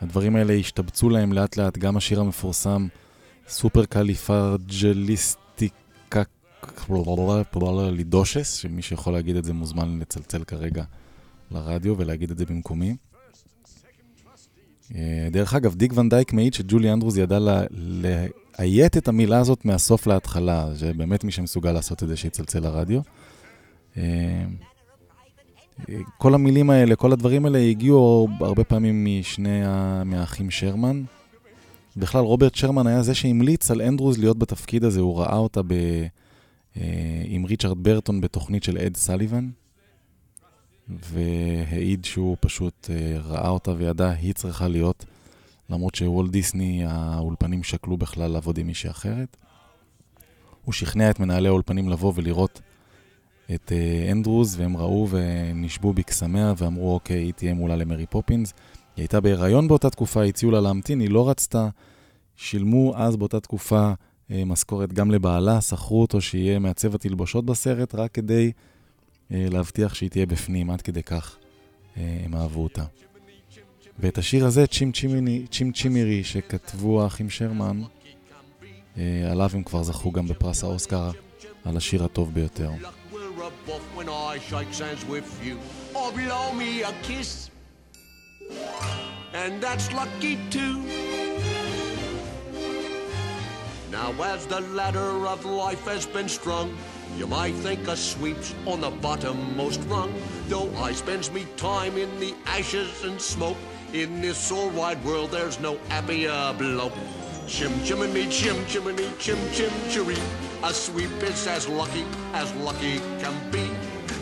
והדברים 0.00 0.36
האלה 0.36 0.52
השתבצו 0.52 1.10
להם 1.10 1.32
לאט 1.32 1.56
לאט, 1.56 1.78
גם 1.78 1.96
השיר 1.96 2.20
המפורסם, 2.20 2.86
סופר 3.48 3.84
קליפרג'ליסטיקה 3.84 6.22
לידושס, 7.92 8.54
שמי 8.54 8.82
שיכול 8.82 9.12
להגיד 9.12 9.36
את 9.36 9.44
זה 9.44 9.52
מוזמן 9.52 9.98
לצלצל 10.00 10.44
כרגע 10.44 10.84
לרדיו 11.50 11.98
ולהגיד 11.98 12.30
את 12.30 12.38
זה 12.38 12.46
במקומי. 12.46 12.96
דרך 15.30 15.54
אגב, 15.54 15.74
דיק 15.74 15.92
ונדייק 15.96 16.32
מעיד 16.32 16.54
שג'ולי 16.54 16.92
אנדרוס 16.92 17.16
ידע 17.16 17.38
לאיית 17.70 18.96
את 18.96 19.08
המילה 19.08 19.38
הזאת 19.38 19.64
מהסוף 19.64 20.06
להתחלה, 20.06 20.68
שבאמת 20.76 21.24
מי 21.24 21.32
שמסוגל 21.32 21.72
לעשות 21.72 22.02
את 22.02 22.08
זה 22.08 22.16
שיצלצל 22.16 22.60
לרדיו. 22.60 23.00
כל 26.18 26.34
המילים 26.34 26.70
האלה, 26.70 26.96
כל 26.96 27.12
הדברים 27.12 27.44
האלה 27.44 27.58
הגיעו 27.58 28.28
הרבה 28.40 28.64
פעמים 28.64 29.04
משני, 29.04 29.60
מהאחים 30.04 30.50
שרמן, 30.50 31.02
בכלל, 31.96 32.20
רוברט 32.20 32.54
שרמן 32.54 32.86
היה 32.86 33.02
זה 33.02 33.14
שהמליץ 33.14 33.70
על 33.70 33.82
אנדרוז 33.82 34.18
להיות 34.18 34.38
בתפקיד 34.38 34.84
הזה, 34.84 35.00
הוא 35.00 35.18
ראה 35.18 35.36
אותה 35.36 35.62
ב... 35.62 35.72
אה, 36.76 37.22
עם 37.24 37.44
ריצ'רד 37.44 37.82
ברטון 37.82 38.20
בתוכנית 38.20 38.62
של 38.62 38.78
אד 38.78 38.96
סליבן, 38.96 39.48
והעיד 40.88 42.04
שהוא 42.04 42.36
פשוט 42.40 42.90
אה, 42.90 43.18
ראה 43.18 43.48
אותה 43.48 43.72
וידע, 43.78 44.10
היא 44.10 44.34
צריכה 44.34 44.68
להיות, 44.68 45.04
למרות 45.70 45.94
שוולט 45.94 46.30
דיסני, 46.30 46.84
האולפנים 46.86 47.62
שקלו 47.62 47.96
בכלל 47.96 48.30
לעבוד 48.30 48.58
עם 48.58 48.66
מישהי 48.66 48.90
אחרת. 48.90 49.36
הוא 50.64 50.72
שכנע 50.72 51.10
את 51.10 51.20
מנהלי 51.20 51.48
האולפנים 51.48 51.88
לבוא 51.88 52.12
ולראות 52.14 52.60
את 53.54 53.72
אה, 53.72 54.12
אנדרוז, 54.12 54.60
והם 54.60 54.76
ראו 54.76 55.08
ונשבו 55.10 55.92
בקסמיה 55.92 56.52
ואמרו, 56.56 56.94
אוקיי, 56.94 57.16
היא 57.16 57.32
תהיה 57.32 57.54
מולה 57.54 57.76
למרי 57.76 58.06
פופינס. 58.06 58.52
היא 58.96 59.02
הייתה 59.02 59.20
בהיריון 59.20 59.68
באותה 59.68 59.90
תקופה, 59.90 60.24
הציעו 60.24 60.52
לה 60.52 60.60
להמתין, 60.60 61.00
היא 61.00 61.10
לא 61.10 61.30
רצתה. 61.30 61.68
שילמו 62.36 62.92
אז 62.96 63.16
באותה 63.16 63.40
תקופה 63.40 63.92
אה, 64.30 64.44
משכורת 64.44 64.92
גם 64.92 65.10
לבעלה, 65.10 65.60
שכרו 65.60 66.00
אותו 66.00 66.20
שיהיה 66.20 66.58
מעצב 66.58 66.94
התלבושות 66.94 67.46
בסרט, 67.46 67.94
רק 67.94 68.12
כדי 68.12 68.52
אה, 69.32 69.46
להבטיח 69.50 69.94
שהיא 69.94 70.10
תהיה 70.10 70.26
בפנים, 70.26 70.70
עד 70.70 70.82
כדי 70.82 71.02
כך 71.02 71.36
הם 71.96 72.34
אהבו 72.34 72.62
אותה. 72.62 72.84
ואת 73.98 74.18
השיר 74.18 74.46
הזה, 74.46 74.66
צ'ים 74.66 74.92
צ'ימיני, 74.92 75.46
צ'ים 75.50 75.72
צ'ימירי, 75.72 76.24
שכתבו 76.24 77.02
האחים 77.02 77.30
שרמן, 77.30 77.82
עליו 79.30 79.50
הם 79.52 79.62
כבר 79.62 79.82
זכו 79.82 80.12
גם 80.12 80.26
בפרס 80.26 80.64
האוסקר 80.64 81.10
על 81.64 81.76
השיר 81.76 82.04
הטוב 82.04 82.34
ביותר. 82.34 82.70
Buff 83.66 83.82
when 83.94 84.08
I 84.08 84.38
shake 84.38 84.74
hands 84.74 85.04
with 85.06 85.28
you. 85.44 85.58
Or 85.94 86.12
blow 86.12 86.52
me 86.52 86.82
a 86.82 86.92
kiss. 87.02 87.50
And 89.32 89.62
that's 89.62 89.92
lucky 89.92 90.38
too. 90.50 90.82
Now, 93.90 94.12
as 94.22 94.46
the 94.46 94.60
ladder 94.60 95.26
of 95.26 95.44
life 95.44 95.84
has 95.86 96.06
been 96.06 96.28
strung, 96.28 96.76
you 97.16 97.26
might 97.26 97.54
think 97.56 97.88
a 97.88 97.96
sweep's 97.96 98.54
on 98.66 98.80
the 98.80 98.90
bottommost 98.90 99.88
rung. 99.90 100.14
Though 100.48 100.70
I 100.76 100.92
spends 100.92 101.30
me 101.30 101.46
time 101.56 101.96
in 101.96 102.20
the 102.20 102.34
ashes 102.46 103.04
and 103.04 103.20
smoke, 103.20 103.56
in 103.92 104.20
this 104.20 104.52
all 104.52 104.70
wide 104.70 105.04
world 105.04 105.32
there's 105.32 105.58
no 105.58 105.76
happier 105.88 106.54
bloke. 106.56 106.94
Chim 107.46 107.72
chimney, 107.84 108.28
chim 108.28 108.64
chimney, 108.66 109.10
chim 109.18 109.38
chim 109.52 109.72
chiree. 109.90 110.49
A 110.62 110.74
sweep 110.74 111.10
is 111.22 111.46
as 111.46 111.66
lucky 111.68 112.04
as 112.34 112.52
lucky 112.56 112.98
can 113.18 113.34
be. 113.50 113.70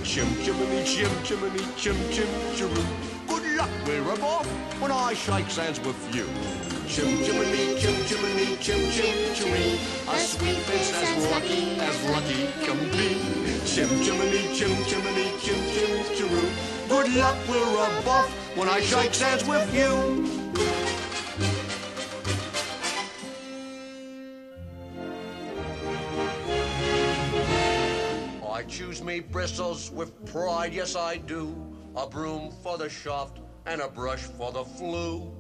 Chim 0.05 0.29
chimney, 0.45 0.85
chim 0.85 1.11
chimney, 1.25 1.65
chim 1.77 1.97
chim 2.13 2.29
chiroo. 2.55 2.87
Good 3.27 3.57
luck, 3.57 3.69
we're 3.85 4.09
off 4.23 4.47
when 4.81 4.93
I 4.93 5.15
shake 5.15 5.47
hands 5.47 5.81
with 5.81 5.99
you. 6.15 6.27
Chim 6.87 7.11
chimney, 7.25 7.81
chim 7.81 7.97
chimney, 8.07 8.57
chim 8.61 8.79
chim 8.93 9.35
chiree. 9.35 9.81
A 10.09 10.19
sweep 10.19 10.63
is 10.79 10.93
as 10.95 11.27
lucky 11.33 11.75
as 11.81 12.05
lucky 12.05 12.47
can 12.65 12.79
be. 12.95 13.19
Chim 13.67 13.89
chimney, 14.05 14.55
chim 14.55 14.71
chimney, 14.85 15.33
chim 15.43 15.61
chim 15.75 16.05
chiroo. 16.15 16.89
Good 16.89 17.17
luck, 17.17 17.37
we're 17.49 17.79
off 18.07 18.31
when 18.57 18.69
I 18.69 18.81
shake 18.81 19.17
hands 19.17 19.45
with 19.45 19.75
you. 19.75 20.39
I 28.59 28.65
choose 28.65 29.05
me 29.05 29.21
bristles 29.21 29.93
with 29.93 30.11
pride, 30.33 30.75
yes 30.75 30.97
I 30.97 31.19
do. 31.19 31.55
A 31.95 32.09
broom 32.09 32.53
for 32.61 32.77
the 32.77 32.89
shaft 32.89 33.39
and 33.67 33.81
a 33.81 33.87
brush 33.87 34.23
for 34.23 34.51
the 34.51 34.65
flue. 34.65 35.33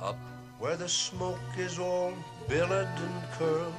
Up 0.00 0.16
where 0.58 0.76
the 0.76 0.88
smoke 0.88 1.38
is 1.58 1.78
all 1.78 2.14
billowed 2.48 2.88
and 2.96 3.22
curled, 3.32 3.74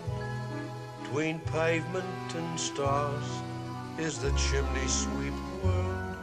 between 1.01 1.39
pavement 1.39 2.35
and 2.35 2.59
stars 2.59 3.25
is 3.97 4.19
the 4.19 4.29
chimney 4.33 4.87
sweep 4.87 5.33
world. 5.63 6.15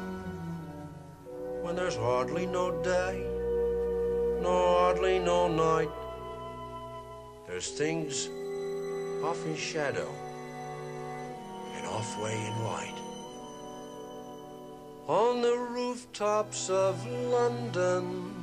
When 1.62 1.77
there's 1.77 1.96
hardly 1.96 2.46
no 2.46 2.83
day, 2.83 3.27
nor 4.42 4.79
hardly 4.79 5.18
no 5.18 5.48
night, 5.48 5.90
there's 7.46 7.70
things 7.70 8.29
off 9.24 9.44
in 9.46 9.57
shadow 9.57 10.09
and 11.74 11.87
off 11.87 12.20
way 12.22 12.35
in 12.46 12.64
light. 12.64 12.98
On 15.09 15.40
the 15.40 15.57
rooftops 15.57 16.68
of 16.68 16.94
London, 17.07 18.35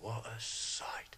what 0.00 0.24
a 0.26 0.40
sight. 0.40 1.16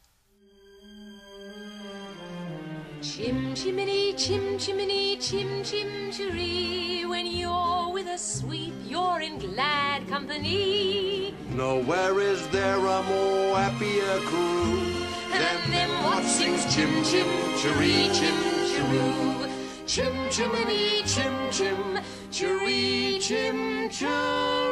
Chim 3.01 3.55
chimney, 3.55 4.02
chim 4.17 4.59
chimney, 4.59 5.17
chim 5.17 5.63
chim 5.65 6.11
chiree. 6.11 7.05
When 7.09 7.27
you're 7.27 7.91
with 7.93 8.07
a 8.07 8.19
sweep, 8.19 8.75
you're 8.85 9.21
in 9.21 9.39
glad 9.39 10.07
company. 10.09 11.35
Nowhere 11.51 12.21
is 12.21 12.47
there 12.49 12.79
a 12.79 13.03
more 13.03 13.57
happier 13.57 14.19
crew 14.29 15.07
And 15.33 15.73
them 15.73 16.05
what 16.05 16.25
sings 16.25 16.65
chim 16.75 16.91
chim 17.05 17.29
chiree, 17.59 18.11
chim 18.13 18.39
chiroo. 18.71 19.49
Chim 19.87 20.15
chimney, 20.31 21.03
chim 21.05 21.35
chim 21.51 22.01
chiree, 22.31 23.19
chim 23.21 23.89
chiroo. 23.89 24.72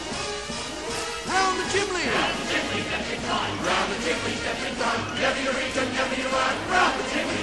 time. 6.41 6.57
Round 6.71 6.99
the 6.99 7.05
chimney. 7.11 7.41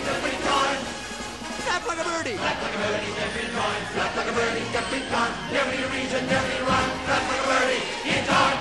Snap 1.64 1.86
like 1.86 2.00
a 2.00 2.04
birdie. 2.04 2.36
Flap 2.36 2.62
like 2.62 2.74
a 2.74 2.78
birdie, 2.78 3.12
stepping 3.16 3.50
time. 3.56 3.82
Flap 3.94 4.16
like 4.16 4.28
a 4.28 4.32
birdie, 4.32 4.64
stepping 4.70 5.06
time. 5.08 5.32
Never 5.52 5.70
need 5.70 5.84
a 5.84 5.88
reason, 5.88 6.26
never 6.26 6.48
a 6.48 6.64
rhyme. 6.66 6.92
Flap 7.06 7.22
like 7.30 7.42
a 7.44 7.48
birdie, 7.48 7.82
in 8.04 8.24
time. 8.26 8.58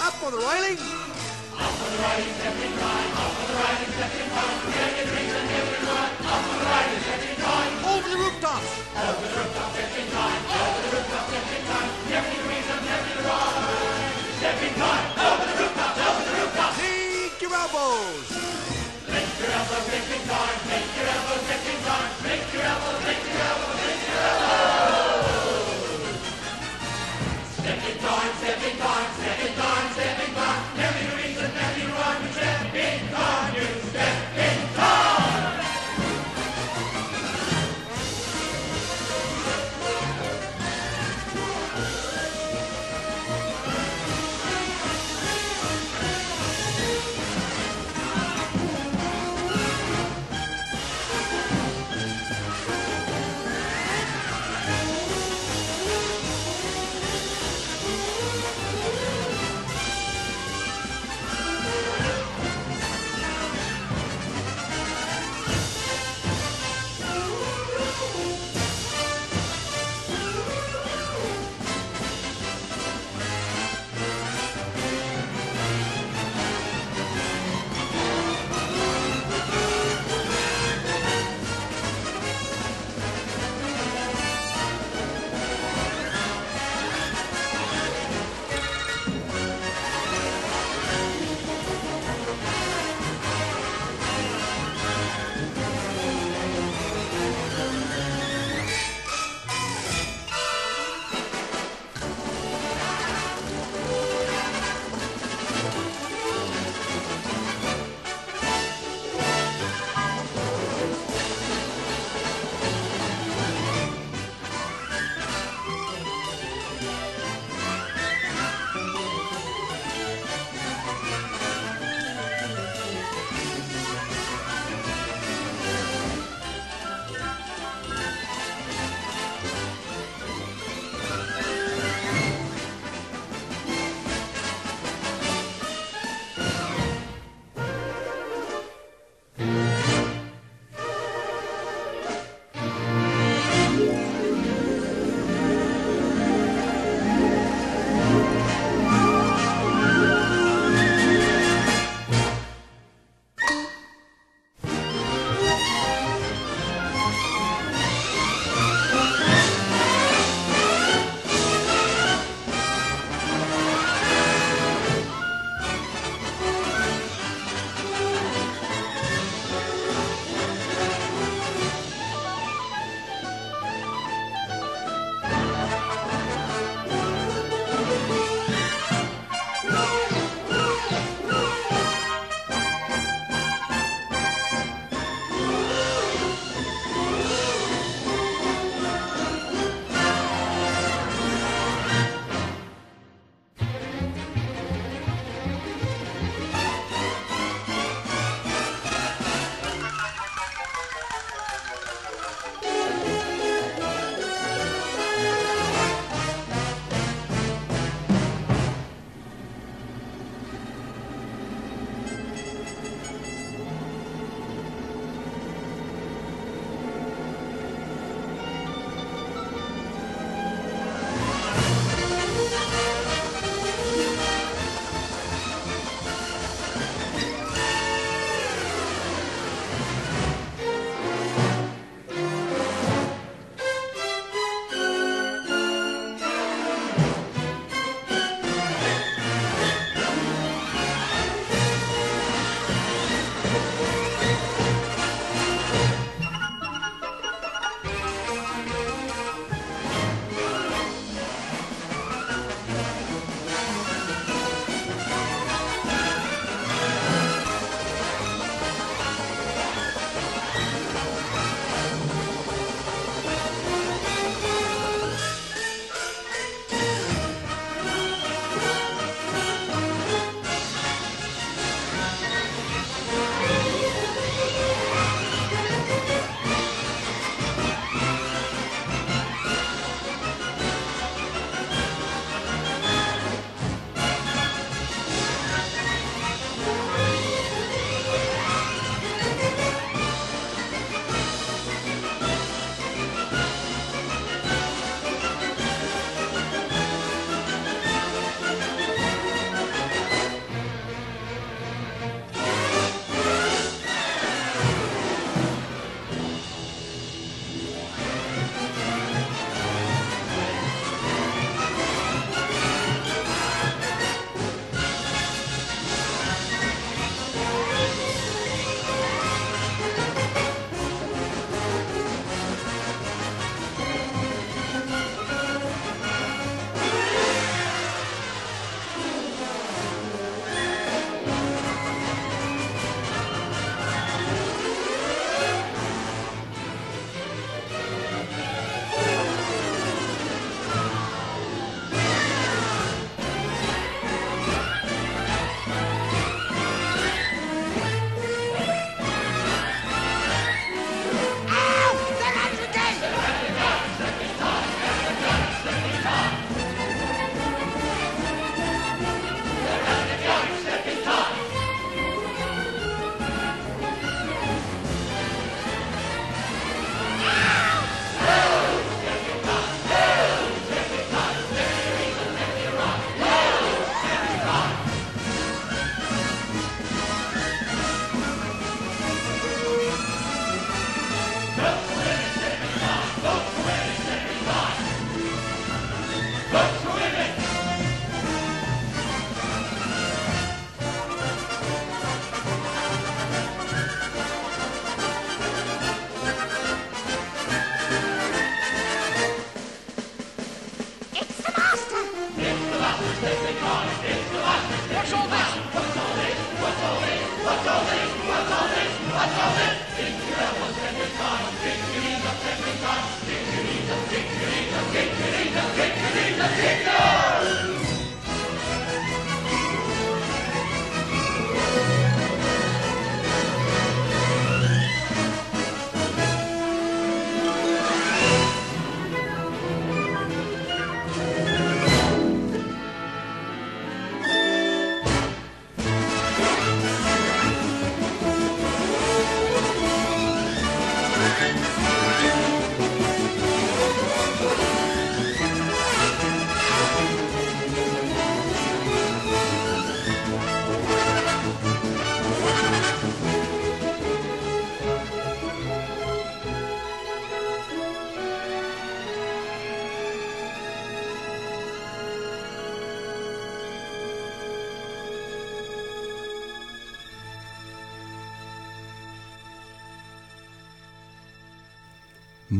Up 0.00 0.22
on 0.24 0.32
the 0.32 0.38
railing. 0.38 0.78
Up 1.58 1.74
on 1.84 1.90
the 1.92 2.00
railing, 2.00 2.34
stepping 2.40 2.74
time. 2.78 3.09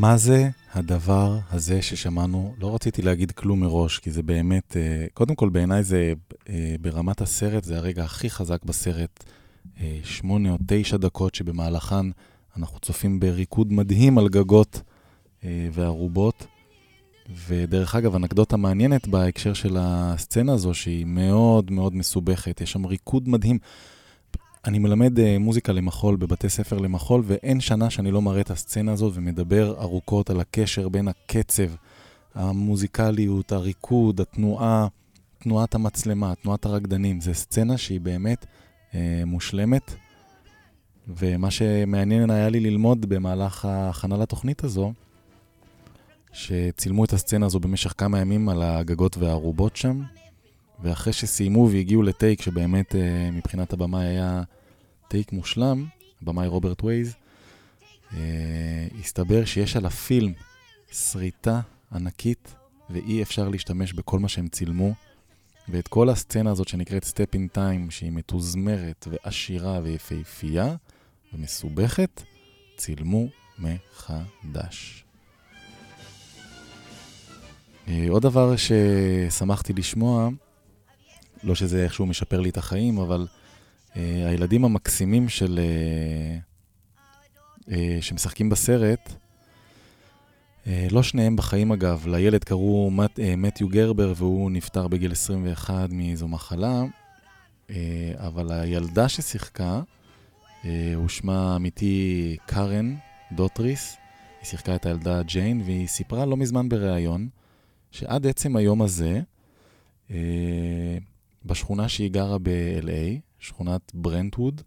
מה 0.01 0.17
זה 0.17 0.49
הדבר 0.75 1.39
הזה 1.51 1.83
ששמענו? 1.83 2.55
לא 2.59 2.75
רציתי 2.75 3.03
להגיד 3.03 3.31
כלום 3.31 3.61
מראש, 3.61 3.99
כי 3.99 4.11
זה 4.11 4.23
באמת, 4.23 4.77
אה, 4.77 5.07
קודם 5.15 5.35
כל 5.35 5.49
בעיניי 5.49 5.83
זה 5.83 6.13
אה, 6.49 6.75
ברמת 6.81 7.21
הסרט, 7.21 7.65
זה 7.65 7.77
הרגע 7.77 8.05
הכי 8.05 8.31
חזק 8.31 8.65
בסרט. 8.65 9.25
אה, 9.81 9.99
שמונה 10.05 10.53
או 10.53 10.57
תשע 10.67 10.97
דקות 10.97 11.35
שבמהלכן 11.35 12.07
אנחנו 12.57 12.79
צופים 12.79 13.21
בריקוד 13.21 13.73
מדהים 13.73 14.19
על 14.19 14.29
גגות 14.29 14.83
וערובות. 15.73 16.47
ודרך 17.47 17.95
אגב, 17.95 18.15
אנקדוטה 18.15 18.57
מעניינת 18.57 19.09
בהקשר 19.09 19.55
של 19.55 19.77
הסצנה 19.81 20.53
הזו, 20.53 20.75
שהיא 20.75 21.07
מאוד 21.07 21.71
מאוד 21.71 21.95
מסובכת. 21.95 22.61
יש 22.61 22.73
שם 22.73 22.87
ריקוד 22.87 23.29
מדהים. 23.29 23.59
אני 24.65 24.79
מלמד 24.79 25.19
uh, 25.19 25.23
מוזיקה 25.41 25.73
למחול 25.73 26.17
בבתי 26.17 26.49
ספר 26.49 26.79
למחול, 26.79 27.23
ואין 27.25 27.61
שנה 27.61 27.91
שאני 27.91 28.11
לא 28.11 28.23
מראה 28.23 28.41
את 28.41 28.51
הסצנה 28.51 28.93
הזאת 28.93 29.13
ומדבר 29.17 29.81
ארוכות 29.81 30.31
על 30.31 30.41
הקשר 30.41 30.89
בין 30.89 31.09
הקצב, 31.09 31.63
המוזיקליות, 32.35 33.53
הריקוד, 33.53 34.21
התנועה, 34.21 34.87
תנועת 35.39 35.75
המצלמה, 35.75 36.35
תנועת 36.35 36.67
הרקדנים. 36.67 37.21
זו 37.21 37.35
סצנה 37.35 37.79
שהיא 37.79 38.01
באמת 38.01 38.47
uh, 38.93 38.95
מושלמת, 39.27 39.95
ומה 41.09 41.51
שמעניין 41.51 42.31
היה 42.31 42.49
לי 42.49 42.61
ללמוד 42.61 43.07
במהלך 43.07 43.65
ההכנה 43.65 44.17
לתוכנית 44.17 44.65
הזו, 44.65 44.93
שצילמו 46.33 47.05
את 47.05 47.13
הסצנה 47.13 47.47
הזו 47.47 47.61
במשך 47.61 47.95
כמה 47.99 48.21
ימים 48.21 48.49
על 48.49 48.63
הגגות 48.63 49.17
והערובות 49.17 49.77
שם, 49.77 50.03
ואחרי 50.83 51.13
שסיימו 51.13 51.69
והגיעו 51.73 52.03
לטייק 52.03 52.43
שבאמת 52.43 52.95
אה, 52.95 53.31
מבחינת 53.33 53.73
הבמאי 53.73 54.07
היה 54.07 54.43
טייק 55.09 55.33
מושלם, 55.33 55.87
הבמאי 56.23 56.47
רוברט 56.47 56.85
וייז, 56.85 57.15
אה, 58.13 58.87
הסתבר 59.01 59.45
שיש 59.45 59.77
על 59.77 59.87
הפילם 59.87 60.33
שריטה 60.93 61.61
ענקית 61.93 62.55
ואי 62.91 63.23
אפשר 63.23 63.49
להשתמש 63.49 63.93
בכל 63.93 64.19
מה 64.19 64.29
שהם 64.29 64.49
צילמו. 64.49 64.95
ואת 65.69 65.89
כל 65.89 66.09
הסצנה 66.09 66.51
הזאת 66.51 66.69
שנקראת 66.69 67.05
Step 67.05 67.37
in 67.37 67.57
Time, 67.57 67.91
שהיא 67.91 68.13
מתוזמרת 68.13 69.09
ועשירה 69.11 69.81
ויפהפייה 69.83 70.77
ומסובכת, 71.33 72.23
צילמו 72.77 73.27
מחדש. 73.59 75.05
אה, 77.89 78.07
עוד 78.09 78.23
דבר 78.23 78.55
ששמחתי 78.57 79.73
לשמוע, 79.73 80.29
לא 81.43 81.55
שזה 81.55 81.85
איכשהו 81.85 82.07
משפר 82.07 82.41
לי 82.41 82.51
את 82.51 82.57
החיים, 82.57 82.99
אבל 82.99 83.27
uh, 83.93 83.97
הילדים 84.29 84.65
המקסימים 84.65 85.29
של... 85.29 85.61
uh, 85.61 86.51
uh, 87.71 87.73
שמשחקים 88.01 88.51
בסרט, 88.51 89.09
uh, 90.65 90.69
לא 90.91 91.03
שניהם 91.03 91.37
בחיים 91.37 91.73
אגב, 91.73 92.07
לילד 92.07 92.45
קראו 92.45 92.91
מת, 92.91 93.19
uh, 93.19 93.23
מתיו 93.37 93.69
גרבר 93.69 94.13
והוא 94.17 94.51
נפטר 94.51 94.89
בגיל 94.89 95.13
21 95.13 95.91
מאיזו 95.91 96.29
מחלה, 96.29 96.83
uh, 97.69 97.73
אבל 98.19 98.53
הילדה 98.53 99.09
ששיחקה, 99.09 99.83
uh, 100.63 100.67
הוא 100.95 101.09
שמה 101.09 101.57
אמיתי 101.57 102.37
קארן 102.47 102.95
דוטריס, 103.33 103.97
היא 104.41 104.47
שיחקה 104.47 104.75
את 104.75 104.87
הילדה 104.87 105.23
ג'יין, 105.23 105.63
והיא 105.65 105.87
סיפרה 105.87 106.27
לא 106.27 106.37
מזמן 106.37 106.69
בריאיון, 106.69 107.29
שעד 107.91 108.27
עצם 108.27 108.57
היום 108.57 108.83
הזה, 108.83 109.21
uh, 110.09 110.13
בשכונה 111.45 111.89
שהיא 111.89 112.11
גרה 112.11 112.39
ב-LA, 112.39 113.21
שכונת 113.39 113.95
ברנטווד, 113.95 114.63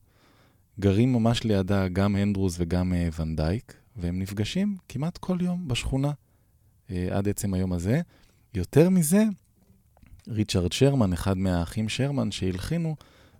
גרים 0.79 1.13
ממש 1.13 1.43
לידה 1.43 1.87
גם 1.87 2.15
הנדרוס 2.15 2.55
וגם 2.59 2.93
uh, 2.93 3.21
ונדייק, 3.21 3.73
והם 3.95 4.19
נפגשים 4.19 4.77
כמעט 4.89 5.17
כל 5.17 5.37
יום 5.41 5.67
בשכונה, 5.67 6.11
uh, 6.87 6.91
עד 7.11 7.29
עצם 7.29 7.53
היום 7.53 7.73
הזה. 7.73 8.01
יותר 8.53 8.89
מזה, 8.89 9.23
ריצ'רד 10.27 10.71
שרמן, 10.71 11.13
אחד 11.13 11.37
מהאחים 11.37 11.89
שרמן 11.89 12.31
שהלחינו, 12.31 12.95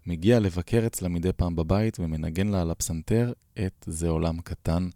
מגיע 0.05 0.39
לבקר 0.39 0.84
אצלה 0.86 1.09
מדי 1.09 1.34
פעם 1.34 1.55
בבית 1.55 1.99
ומנגן 1.99 2.47
לה 2.47 2.61
על 2.61 2.71
הפסנתר 2.71 3.34
את 3.65 3.86
"זה 3.88 4.09
עולם 4.09 4.41
קטן". 4.41 4.89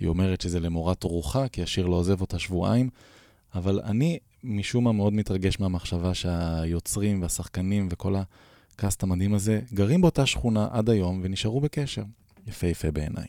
היא 0.00 0.08
אומרת 0.08 0.40
שזה 0.40 0.60
למורת 0.60 1.02
רוחה, 1.02 1.48
כי 1.48 1.62
השיר 1.62 1.86
לא 1.86 1.96
עוזב 1.96 2.20
אותה 2.20 2.38
שבועיים, 2.38 2.90
אבל 3.54 3.80
אני 3.80 4.18
משום 4.46 4.84
מה 4.84 4.92
מאוד 4.92 5.12
מתרגש 5.12 5.60
מהמחשבה 5.60 6.14
שהיוצרים 6.14 7.22
והשחקנים 7.22 7.88
וכל 7.90 8.14
הקאסט 8.74 9.02
המדהים 9.02 9.34
הזה 9.34 9.60
גרים 9.74 10.00
באותה 10.00 10.26
שכונה 10.26 10.68
עד 10.70 10.90
היום 10.90 11.20
ונשארו 11.22 11.60
בקשר. 11.60 12.02
יפהפה 12.46 12.90
בעיניי. 12.90 13.26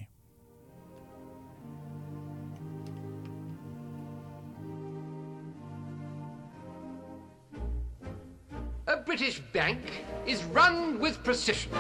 A 8.88 8.98
British 9.10 9.42
bank 9.54 9.82
is 10.26 10.40
run 10.58 11.00
with 11.04 11.16
precision. 11.24 11.72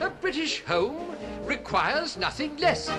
A 0.00 0.10
British 0.22 0.54
home 0.72 0.98
requires 1.46 2.16
nothing 2.16 2.52
less. 2.64 2.90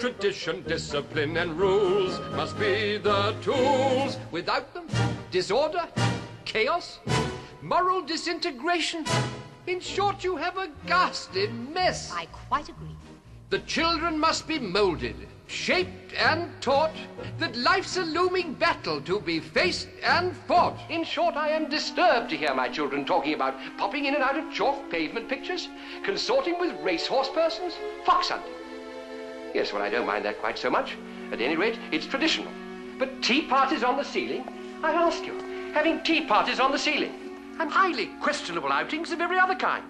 Tradition, 0.00 0.62
discipline, 0.62 1.36
and 1.36 1.58
rules 1.58 2.18
must 2.34 2.58
be 2.58 2.96
the 2.96 3.36
tools. 3.42 4.16
Without 4.30 4.72
them, 4.72 4.86
disorder, 5.30 5.86
chaos, 6.46 7.00
moral 7.60 8.00
disintegration. 8.00 9.04
In 9.66 9.78
short, 9.78 10.24
you 10.24 10.36
have 10.36 10.56
a 10.56 10.70
ghastly 10.86 11.48
mess. 11.48 12.10
I 12.16 12.24
quite 12.48 12.70
agree. 12.70 12.96
The 13.50 13.58
children 13.58 14.18
must 14.18 14.48
be 14.48 14.58
molded, 14.58 15.16
shaped, 15.48 16.14
and 16.14 16.48
taught 16.62 16.96
that 17.38 17.54
life's 17.56 17.98
a 17.98 18.02
looming 18.02 18.54
battle 18.54 19.02
to 19.02 19.20
be 19.20 19.38
faced 19.38 19.88
and 20.02 20.34
fought. 20.34 20.78
In 20.88 21.04
short, 21.04 21.36
I 21.36 21.50
am 21.50 21.68
disturbed 21.68 22.30
to 22.30 22.38
hear 22.38 22.54
my 22.54 22.70
children 22.70 23.04
talking 23.04 23.34
about 23.34 23.54
popping 23.76 24.06
in 24.06 24.14
and 24.14 24.24
out 24.24 24.38
of 24.38 24.50
chalk 24.50 24.90
pavement 24.90 25.28
pictures, 25.28 25.68
consorting 26.02 26.58
with 26.58 26.74
racehorse 26.80 27.28
persons, 27.28 27.74
fox 28.06 28.30
hunting. 28.30 28.59
Yes, 29.54 29.72
well, 29.72 29.82
I 29.82 29.90
don't 29.90 30.06
mind 30.06 30.24
that 30.24 30.40
quite 30.40 30.58
so 30.58 30.70
much. 30.70 30.96
At 31.32 31.40
any 31.40 31.56
rate, 31.56 31.78
it's 31.92 32.06
traditional. 32.06 32.52
But 32.98 33.22
tea 33.22 33.42
parties 33.42 33.82
on 33.82 33.96
the 33.96 34.04
ceiling? 34.04 34.44
I 34.82 34.92
ask 34.92 35.24
you, 35.24 35.34
having 35.72 36.02
tea 36.02 36.26
parties 36.26 36.60
on 36.60 36.72
the 36.72 36.78
ceiling 36.78 37.14
and 37.58 37.70
highly 37.70 38.06
questionable 38.20 38.72
outings 38.72 39.12
of 39.12 39.20
every 39.20 39.38
other 39.38 39.54
kind. 39.54 39.84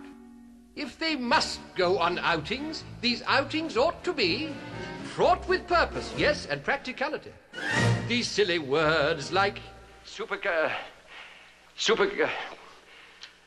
If 0.77 0.99
they 0.99 1.17
must 1.17 1.61
go 1.75 1.99
on 1.99 2.19
outings, 2.19 2.85
these 3.01 3.23
outings 3.27 3.77
ought 3.77 4.05
to 4.05 4.13
be 4.13 4.51
fraught 5.15 5.47
with 5.49 5.67
purpose, 5.67 6.13
yes, 6.17 6.47
and 6.47 6.63
practicality. 6.65 7.33
These 8.09 8.29
silly 8.29 8.59
words 8.59 9.33
like 9.33 9.61
super, 10.05 10.39
uh, 10.49 10.71
super, 11.77 12.05
uh, 12.05 12.29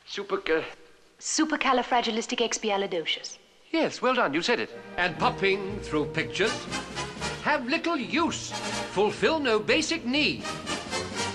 super, 0.06 0.36
uh, 0.36 0.62
Supercalifragilisticexpialidocious. 1.20 3.38
Yes, 3.74 4.00
well 4.00 4.14
done, 4.14 4.32
you 4.32 4.40
said 4.40 4.60
it. 4.60 4.70
And 4.96 5.18
popping 5.18 5.80
through 5.80 6.04
pictures 6.06 6.54
have 7.42 7.66
little 7.66 7.96
use, 7.96 8.52
fulfill 8.92 9.40
no 9.40 9.58
basic 9.58 10.06
need. 10.06 10.44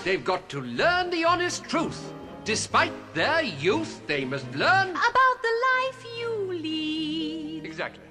They've 0.04 0.24
got 0.24 0.48
to 0.48 0.62
learn 0.62 1.10
the 1.10 1.26
honest 1.26 1.64
truth. 1.64 2.00
Despite 2.44 2.94
their 3.12 3.42
youth, 3.42 4.00
they 4.06 4.24
must 4.24 4.50
learn 4.54 4.88
About 4.88 5.36
the 5.42 5.54
life 5.70 6.06
you 6.18 6.30
lead. 6.50 7.66
exactly. 7.66 8.04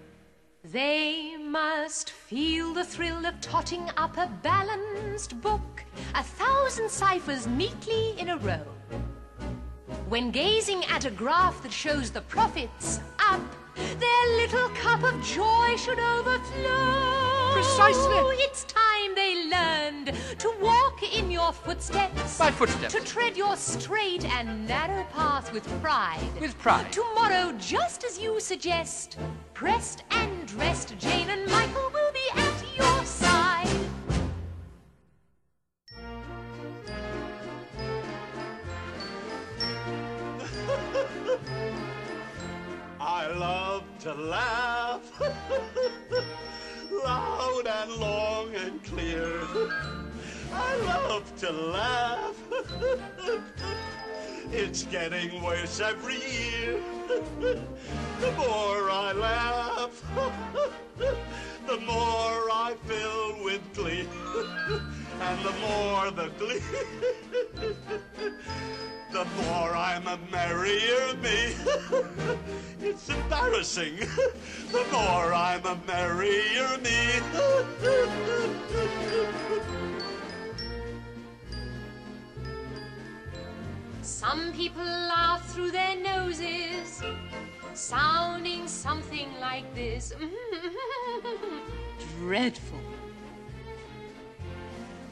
They 0.64 1.36
must 1.38 2.12
feel 2.12 2.72
the 2.72 2.84
thrill 2.84 3.26
of 3.26 3.42
totting 3.42 3.90
up 3.98 4.16
a 4.18 4.28
balanced 4.44 5.42
book, 5.42 5.84
a 6.14 6.22
thousand 6.22 6.88
ciphers 6.92 7.48
neatly 7.48 8.14
in 8.20 8.30
a 8.30 8.38
row. 8.38 8.68
When 10.08 10.30
gazing 10.30 10.86
at 10.86 11.06
a 11.06 11.10
graph 11.12 11.64
that 11.64 11.72
shows 11.74 12.12
the 12.12 12.22
profits 12.22 13.00
up, 13.18 13.42
their 14.00 14.38
little 14.38 14.70
cup 14.70 15.04
of 15.04 15.22
joy 15.24 15.76
should 15.78 16.00
overflow. 16.00 17.54
Precisely. 17.54 18.16
It's 18.42 18.64
time 18.64 19.16
they 19.16 19.50
learned 19.50 20.14
to 20.40 20.54
walk 20.62 21.04
in 21.04 21.30
your 21.30 21.52
footsteps. 21.52 22.40
My 22.40 22.52
footsteps. 22.52 22.94
To 22.94 23.02
tread 23.02 23.36
your 23.36 23.56
straight 23.58 24.24
and 24.26 24.68
narrow 24.68 25.04
path 25.14 25.52
with 25.52 25.68
pride. 25.82 26.20
With 26.40 26.58
pride. 26.58 26.92
Tomorrow, 26.92 27.54
just 27.58 28.04
as 28.04 28.20
you 28.20 28.40
suggest, 28.40 29.18
pressed 29.54 30.04
and 30.12 30.48
dressed, 30.48 30.98
Jane 30.98 31.19
laugh 44.20 45.22
loud 46.92 47.68
and 47.68 47.92
long 47.94 48.54
and 48.56 48.84
clear. 48.84 49.32
I 50.54 50.76
love 50.86 51.36
to 51.38 51.52
laugh. 51.52 52.36
It's 54.52 54.84
getting 54.84 55.44
worse 55.44 55.80
every 55.80 56.16
year. 56.16 56.82
The 58.20 58.32
more 58.34 58.92
I 58.92 59.14
laugh, 59.14 60.04
the 61.66 61.80
more 61.80 62.42
I 62.52 62.76
fill 62.86 63.44
with 63.46 63.62
glee. 63.74 64.06
And 65.22 65.46
the 65.46 65.54
more 65.66 66.12
the 66.12 66.30
glee, 66.38 66.60
the 69.54 69.56
more 69.56 69.76
I'm 69.76 70.08
a 70.08 70.20
merrier 70.32 71.16
me. 71.24 71.56
It's 72.82 73.10
embarrassing. 73.20 73.96
The 74.72 74.86
more 74.92 75.34
I'm 75.34 75.66
a 75.66 75.78
merrier 75.88 76.78
me. 76.84 77.20
Some 84.02 84.54
people 84.54 84.84
laugh 84.84 85.52
through 85.52 85.72
their 85.72 85.96
noses, 85.96 87.02
sounding 87.74 88.68
something 88.68 89.30
like 89.40 89.74
this. 89.74 90.14
Dreadful. 92.20 92.89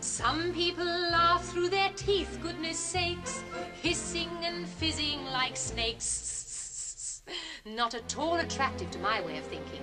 Some 0.08 0.54
people 0.54 0.86
laugh 0.86 1.46
through 1.50 1.68
their 1.68 1.92
teeth, 1.98 2.40
goodness 2.42 2.80
sakes, 2.80 3.44
hissing 3.82 4.30
and 4.42 4.66
fizzing 4.66 5.26
like 5.26 5.58
snakes. 5.58 7.22
Not 7.66 7.94
at 7.94 8.18
all 8.18 8.36
attractive 8.36 8.90
to 8.92 9.00
my 9.00 9.20
way 9.22 9.38
of 9.38 9.44
thinking. 9.44 9.82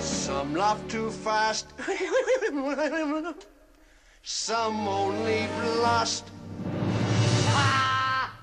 Some 0.00 0.54
laugh 0.54 0.86
too 0.86 1.10
fast. 1.10 1.72
Some 4.22 4.86
only 4.86 5.48
blast. 5.60 6.30
Ah! 7.48 8.38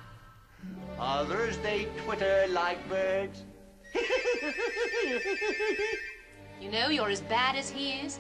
Others 1.00 1.60
they 1.60 1.88
twitter 2.04 2.48
like 2.50 2.80
birds. 2.90 3.44
You 6.60 6.72
know, 6.72 6.90
you're 6.90 7.10
as 7.10 7.22
bad 7.22 7.56
as 7.56 7.70
he 7.70 7.92
is. 8.00 8.20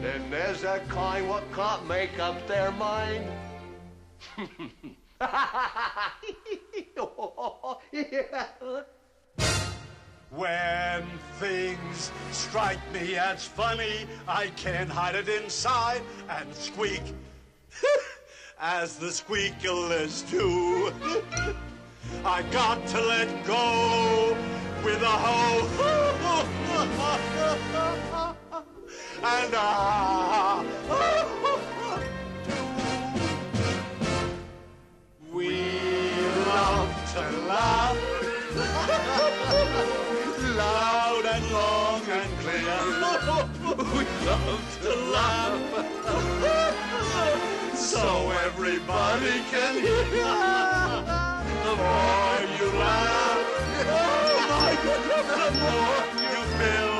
Then 0.00 0.30
there's 0.30 0.64
a 0.64 0.80
kind 0.88 1.28
what 1.28 1.44
can't 1.52 1.86
make 1.86 2.18
up 2.18 2.46
their 2.46 2.72
mind. 2.72 3.24
When 10.34 11.04
things 11.38 12.10
strike 12.30 12.80
me 12.92 13.16
as 13.16 13.44
funny, 13.44 14.06
I 14.26 14.46
can't 14.56 14.88
hide 14.88 15.14
it 15.14 15.28
inside 15.28 16.00
and 16.30 16.54
squeak 16.54 17.02
as 18.60 18.96
the 18.96 19.12
squeakers 19.12 20.22
do. 20.30 20.90
I 22.24 22.42
got 22.50 22.86
to 22.88 23.00
let 23.00 23.44
go 23.46 24.36
with 24.82 25.02
a 25.02 25.06
hoe 25.06 26.02
and 29.24 29.54
ah. 29.54 30.64
We 35.32 35.50
love 36.46 37.12
to 37.14 37.20
laugh 37.46 37.98
loud 40.56 41.24
and 41.24 41.44
long 41.52 42.02
and 42.18 42.30
clear. 42.40 42.78
We 43.94 44.04
love 44.26 44.64
to 44.82 44.92
laugh 45.16 45.62
so 47.76 48.30
everybody 48.46 49.36
can 49.50 49.74
hear. 49.80 50.04
The 51.64 51.74
more 51.82 52.40
you 52.58 52.68
laugh, 52.78 53.42
the 55.22 55.48
more 55.60 56.02
you 56.32 56.42
glee. 56.58 56.91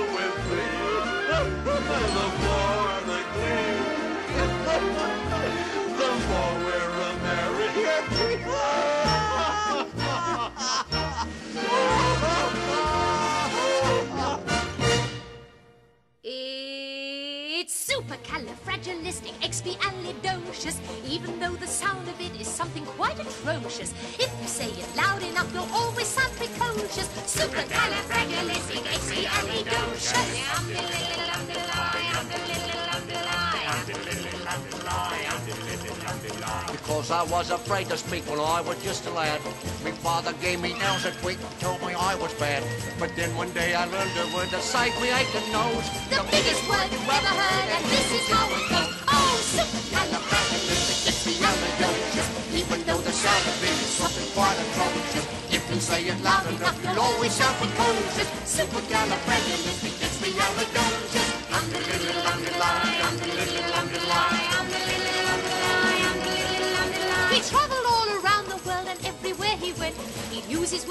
The 2.12 2.41
supercalifragilisticexpialidocious, 18.52 20.78
even 21.06 21.38
though 21.40 21.56
the 21.56 21.66
sound 21.66 22.08
of 22.08 22.20
it 22.20 22.40
is 22.40 22.46
something 22.46 22.84
quite 22.84 23.18
atrocious. 23.18 23.92
If 24.18 24.30
you 24.40 24.48
say 24.48 24.70
it 24.70 24.96
loud 24.96 25.22
enough, 25.22 25.52
you'll 25.52 25.68
always 25.72 26.06
sound 26.06 26.32
precocious. 26.36 27.08
Because 36.92 37.08
I 37.10 37.24
was 37.32 37.48
afraid 37.50 37.88
to 37.88 37.96
speak 37.96 38.28
when 38.28 38.38
I 38.38 38.60
was 38.60 38.76
just 38.84 39.06
a 39.06 39.10
lad. 39.10 39.40
My 39.82 39.92
father 40.04 40.34
gave 40.44 40.60
me 40.60 40.74
nails 40.76 41.06
a 41.06 41.12
tweak 41.24 41.38
and 41.40 41.58
told 41.58 41.80
me 41.80 41.94
I 41.96 42.14
was 42.16 42.34
bad. 42.34 42.62
But 43.00 43.16
then 43.16 43.34
one 43.34 43.50
day 43.56 43.72
I 43.72 43.86
learned 43.86 44.12
a 44.20 44.26
word 44.36 44.50
to 44.52 44.60
save 44.60 44.92
me 45.00 45.08
aching 45.08 45.48
nose. 45.56 45.88
The 46.12 46.20
biggest 46.28 46.68
word 46.68 46.84
you've 46.92 47.08
ever 47.08 47.32
heard, 47.32 47.68
and 47.72 47.80
this 47.88 48.12
is 48.12 48.28
how 48.28 48.44
it 48.44 48.68
goes. 48.68 48.92
Oh, 49.08 49.40
supercalifragilisticexpialidocious, 49.56 52.28
even 52.60 52.84
though 52.84 53.00
the 53.00 53.16
sound 53.16 53.40
of 53.40 53.56
it 53.64 53.72
is 53.72 53.96
something 53.96 54.28
quite 54.36 54.60
atrocious. 54.60 55.24
If 55.48 55.64
you 55.72 55.80
say 55.80 56.12
it 56.12 56.20
loud 56.20 56.44
enough, 56.44 56.76
you'll 56.84 57.00
always 57.00 57.32
sound 57.32 57.56
precocious. 57.56 58.28
Supercalifragilisticexpialidocious. 58.44 60.76
I'm 60.76 60.81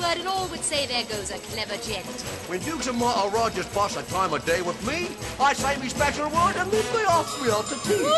word, 0.01 0.17
and 0.17 0.27
all 0.27 0.47
would 0.47 0.63
say, 0.63 0.87
"There 0.87 1.03
goes 1.05 1.29
a 1.31 1.37
clever 1.51 1.77
gent." 1.77 2.21
When 2.49 2.59
Dukes 2.67 2.87
and 2.87 2.97
Maharajas 2.97 3.67
pass 3.67 3.95
a 3.95 4.03
time 4.03 4.33
of 4.33 4.43
day 4.45 4.61
with 4.61 4.81
me, 4.89 5.09
I 5.39 5.53
say 5.53 5.77
me 5.77 5.87
special 5.89 6.27
word 6.29 6.55
and 6.57 6.71
leave 6.71 6.91
me 6.95 7.03
off 7.05 7.39
real 7.41 7.63
to 7.63 7.75
tea. 7.85 8.03
Woo! 8.03 8.11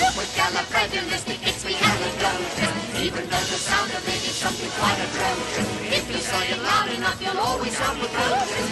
Supercalifragilisticexpialidocious. 0.00 2.74
Even 3.06 3.24
though 3.30 3.46
the 3.54 3.60
sound 3.70 3.90
of 3.98 4.02
it 4.14 4.22
is 4.30 4.36
something 4.44 4.70
quite 4.80 4.98
atrocious. 5.06 5.68
If 5.98 6.04
you 6.10 6.18
say 6.18 6.44
it 6.54 6.60
loud 6.62 6.88
enough, 6.96 7.18
you'll 7.22 7.38
always 7.38 7.74
sound 7.76 7.98
precocious. 8.00 8.66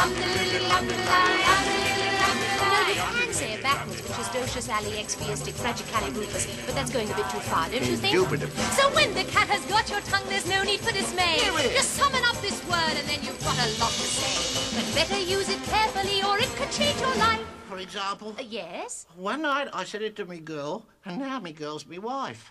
I'm 0.00 0.12
the 0.12 0.12
little 0.12 0.12
underlie, 0.12 0.12
I'm 0.12 0.12
the 0.14 0.26
little 0.38 0.72
underlie. 0.78 1.38
You 1.48 1.56
can 1.74 1.87
say 3.38 3.52
it 3.54 3.62
backwards, 3.62 4.02
which 4.02 4.18
is 4.18 4.28
docious 4.34 4.68
ali 4.76 4.90
expiastic 5.02 5.54
fragicalibufus, 5.62 6.44
but 6.66 6.74
that's 6.74 6.90
going 6.90 7.08
a 7.10 7.14
bit 7.14 7.28
too 7.30 7.38
far, 7.50 7.68
don't 7.70 7.86
you 7.86 7.96
think? 7.96 8.14
Indubitably. 8.14 8.62
So 8.78 8.90
when 8.94 9.14
the 9.14 9.24
cat 9.30 9.46
has 9.48 9.64
got 9.66 9.88
your 9.88 10.00
tongue, 10.10 10.26
there's 10.28 10.48
no 10.48 10.62
need 10.64 10.80
for 10.80 10.92
dismay. 10.92 11.38
Just 11.72 11.94
summon 11.94 12.22
up 12.24 12.36
this 12.42 12.58
word 12.66 12.94
and 12.98 13.06
then 13.08 13.20
you've 13.22 13.38
got 13.44 13.54
a 13.54 13.68
lot 13.78 13.92
to 13.94 14.06
say. 14.18 14.34
But 14.76 14.86
better 14.94 15.20
use 15.20 15.48
it 15.48 15.62
carefully 15.64 16.22
or 16.22 16.36
it 16.38 16.50
could 16.56 16.70
change 16.72 16.98
your 17.00 17.14
life. 17.16 17.44
For 17.68 17.78
example, 17.78 18.34
Uh, 18.38 18.42
yes? 18.42 19.06
one 19.14 19.42
night 19.42 19.68
I 19.72 19.84
said 19.84 20.02
it 20.02 20.16
to 20.16 20.24
me 20.24 20.38
girl, 20.40 20.86
and 21.04 21.18
now 21.18 21.38
me 21.38 21.52
girl's 21.52 21.86
me 21.86 21.98
wife. 21.98 22.50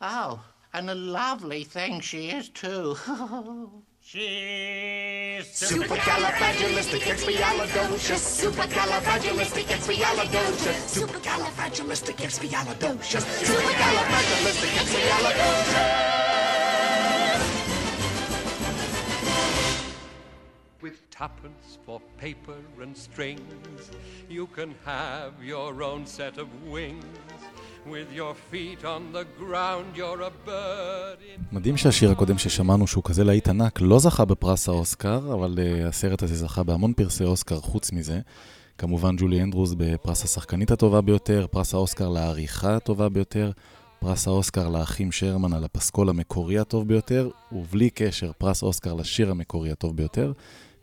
Oh, 0.00 0.42
and 0.72 0.90
a 0.90 0.94
lovely 0.94 1.62
thing 1.62 2.00
she 2.00 2.30
is 2.30 2.48
too. 2.48 2.96
She's 4.08 5.50
Supercalifragilisticexpialidocious. 5.50 8.38
Supercalifragilisticexpialidocious. 8.38 10.94
Supercalifragilisticexpialidocious. 10.94 13.26
With 20.80 21.10
tuppence 21.10 21.78
for 21.84 22.00
paper 22.16 22.54
and 22.80 22.96
strings, 22.96 23.90
you 24.28 24.46
can 24.46 24.76
have 24.84 25.42
your 25.42 25.82
own 25.82 26.06
set 26.06 26.38
of 26.38 26.46
wings. 26.62 27.04
מדהים 31.52 31.76
שהשיר 31.76 32.10
הקודם 32.10 32.38
ששמענו 32.38 32.86
שהוא 32.86 33.04
כזה 33.04 33.24
להיט 33.24 33.48
ענק 33.48 33.80
לא 33.80 33.98
זכה 33.98 34.24
בפרס 34.24 34.68
האוסקר, 34.68 35.32
אבל 35.32 35.54
uh, 35.58 35.88
הסרט 35.88 36.22
הזה 36.22 36.36
זכה 36.36 36.62
בהמון 36.62 36.92
פרסי 36.92 37.24
אוסקר 37.24 37.60
חוץ 37.60 37.92
מזה. 37.92 38.20
כמובן 38.78 39.16
ג'ולי 39.16 39.42
אנדרוס 39.42 39.74
בפרס 39.76 40.24
השחקנית 40.24 40.70
הטובה 40.70 41.00
ביותר, 41.00 41.46
פרס 41.50 41.74
האוסקר 41.74 42.08
לעריכה 42.08 42.76
הטובה 42.76 43.08
ביותר, 43.08 43.50
פרס 43.98 44.28
האוסקר 44.28 44.68
לאחים 44.68 45.12
שרמן 45.12 45.52
על 45.52 45.64
הפסקול 45.64 46.08
המקורי 46.08 46.58
הטוב 46.58 46.88
ביותר, 46.88 47.30
ובלי 47.52 47.90
קשר 47.90 48.32
פרס 48.38 48.62
אוסקר 48.62 48.94
לשיר 48.94 49.30
המקורי 49.30 49.70
הטוב 49.70 49.96
ביותר, 49.96 50.32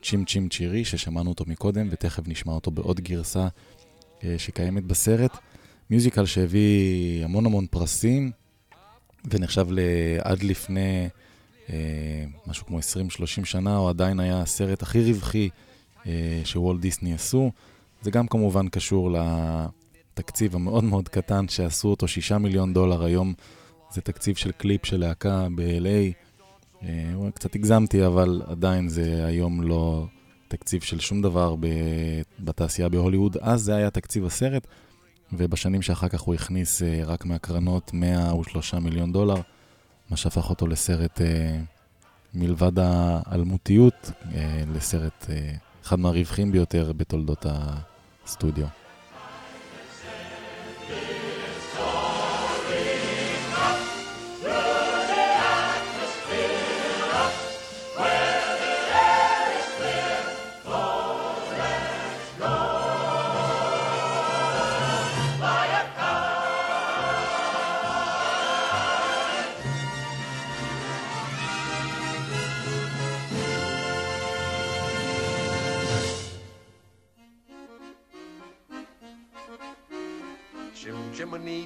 צ'ים 0.04 0.26
צ'ים 0.26 0.50
צ'ירי 0.50 0.86
ששמענו 0.86 1.30
אותו 1.30 1.44
מקודם 1.48 1.88
ותכף 1.92 2.28
נשמע 2.28 2.54
אותו 2.54 2.72
בעוד 2.72 3.00
גרסה 3.00 3.48
uh, 4.20 4.24
שקיימת 4.38 4.84
בסרט. 4.84 5.38
מיוזיקל 5.90 6.26
שהביא 6.26 7.26
המון 7.26 7.46
המון 7.46 7.66
פרסים 7.68 8.32
ונחשב 9.32 9.68
עד 10.24 10.44
לפני 10.44 11.10
אה, 11.70 12.26
משהו 12.48 12.66
כמו 12.66 12.80
20-30 12.80 12.82
שנה, 13.46 13.78
הוא 13.78 13.90
עדיין 13.90 14.20
היה 14.20 14.42
הסרט 14.42 14.82
הכי 14.82 15.12
רווחי 15.12 15.50
אה, 16.08 16.42
שוולט 16.44 16.80
דיסני 16.80 17.14
עשו. 17.14 17.52
זה 18.02 18.12
גם 18.12 18.28
כמובן 18.28 18.68
קשור 18.68 19.12
לתקציב 19.12 20.56
המאוד 20.56 20.84
מאוד 20.84 21.10
קטן 21.10 21.48
שעשו 21.48 21.88
אותו 21.88 22.08
6 22.08 22.32
מיליון 22.32 22.74
דולר 22.74 23.04
היום. 23.04 23.34
זה 23.92 24.02
תקציב 24.02 24.36
של 24.36 24.52
קליפ 24.52 24.86
של 24.86 25.00
להקה 25.00 25.48
ב-LA. 25.56 26.14
אה, 26.84 27.32
קצת 27.34 27.56
הגזמתי, 27.56 28.06
אבל 28.06 28.42
עדיין 28.46 28.90
זה 28.90 29.26
היום 29.26 29.62
לא 29.62 30.06
תקציב 30.48 30.82
של 30.82 31.00
שום 31.00 31.22
דבר 31.22 31.56
בתעשייה 32.40 32.90
בהוליווד. 32.90 33.38
אז 33.42 33.62
זה 33.62 33.76
היה 33.76 33.90
תקציב 33.90 34.26
הסרט. 34.26 34.68
ובשנים 35.38 35.82
שאחר 35.82 36.08
כך 36.08 36.22
הוא 36.22 36.36
הכניס 36.36 36.82
uh, 36.82 36.86
רק 37.06 37.26
מהקרנות 37.26 37.92
103 37.94 38.74
מיליון 38.74 39.12
דולר, 39.12 39.42
מה 40.10 40.18
שהפך 40.18 40.50
אותו 40.50 40.68
לסרט, 40.68 41.18
uh, 41.18 41.22
מלבד 42.34 42.80
האלמותיות, 42.80 44.12
uh, 44.22 44.36
לסרט 44.76 45.26
אחד 45.84 46.00
מהרווחים 46.00 46.52
ביותר 46.52 46.92
בתולדות 46.98 47.46
הסטודיו. 47.50 48.83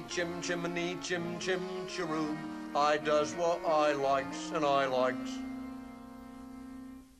Chim 0.08 0.40
chimney, 0.40 0.96
chim 1.02 1.38
chim 1.38 1.60
chiroo. 1.86 2.36
I 2.74 2.96
does 2.96 3.34
what 3.34 3.60
I 3.66 3.92
likes 3.92 4.50
and 4.54 4.64
I 4.64 4.86
likes 4.86 5.32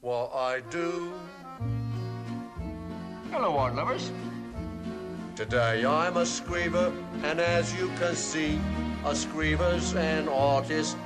what 0.01 0.35
I 0.35 0.61
do. 0.71 1.13
Hello, 3.31 3.57
art 3.59 3.75
lovers. 3.75 4.11
Today 5.37 5.85
I'm 5.85 6.17
a 6.17 6.23
screever, 6.23 6.93
and 7.25 7.41
as 7.41 7.75
you 7.79 7.89
can 7.99 8.17
see, 8.17 8.59
a 9.05 9.15
screever's 9.15 9.95
an 9.95 10.29
artist 10.29 10.97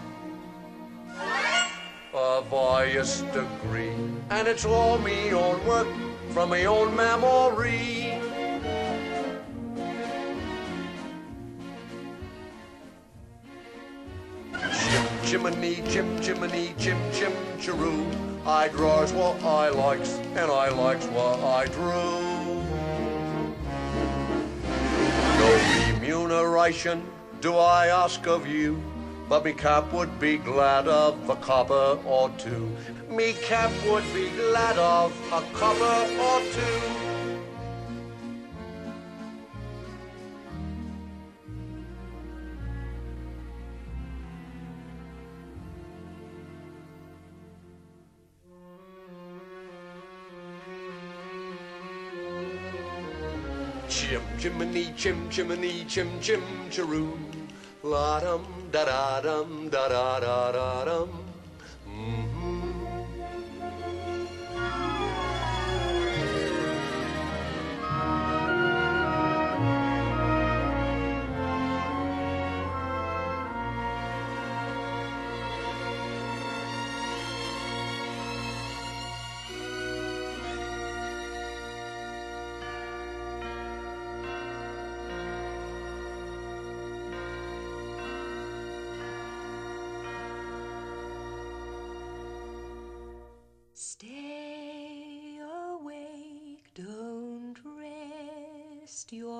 of 2.15 2.49
highest 2.49 3.27
degree. 3.33 3.93
And 4.31 4.47
it's 4.47 4.65
all 4.65 4.99
me 4.99 5.33
own 5.33 5.67
work 5.67 5.89
from 6.31 6.51
my 6.51 6.65
own 6.65 6.95
memory. 6.95 8.22
Chimney, 15.33 15.77
chim 15.89 16.21
chimney, 16.21 16.75
chim 16.77 16.99
chim 17.11 17.33
chiroo. 17.59 18.05
I 18.47 18.69
draws 18.69 19.15
what 19.15 19.43
I 19.43 19.71
likes, 19.71 20.19
and 20.37 20.51
I 20.51 20.69
likes 20.69 21.07
what 21.07 21.41
I 21.41 21.65
drew. 21.69 22.61
No 25.39 25.49
remuneration 25.89 27.03
do 27.41 27.57
I 27.57 27.87
ask 27.87 28.27
of 28.27 28.47
you, 28.47 28.83
but 29.27 29.43
me 29.43 29.55
cap 29.55 29.91
would 29.95 30.21
be 30.21 30.37
glad 30.37 30.87
of 30.87 31.31
a 31.31 31.37
copper 31.37 31.99
or 32.05 32.29
two. 32.37 32.71
Me 33.09 33.33
cap 33.33 33.73
would 33.87 34.05
be 34.13 34.29
glad 34.37 34.77
of 34.77 35.17
a 35.33 35.41
copper 35.55 35.97
or 36.21 36.41
two. 36.53 37.02
Chimney, 54.73 54.93
chim 54.97 55.29
chimney, 55.29 55.85
chim 55.87 56.09
chim 56.21 56.43
chiroo. 56.71 57.13
La 57.83 58.21
dum 58.21 58.45
da 58.71 58.85
da 58.85 59.21
dum 59.21 59.69
da 59.69 59.89
da 59.89 60.21
da 60.21 60.53
da 60.53 60.85
dum. 60.85 61.11
Stay 61.85 61.91
mm. 61.91 62.32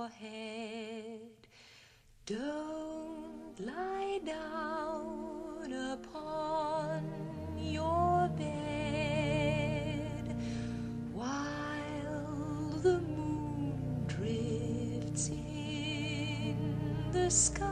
Head, 0.09 1.21
don't 2.27 3.59
lie 3.61 4.21
down 4.25 5.73
upon 5.73 7.05
your 7.59 8.29
bed 8.37 10.37
while 11.13 12.79
the 12.83 12.99
moon 13.01 14.05
drifts 14.07 15.29
in 15.29 16.57
the 17.13 17.31
skies. 17.31 17.72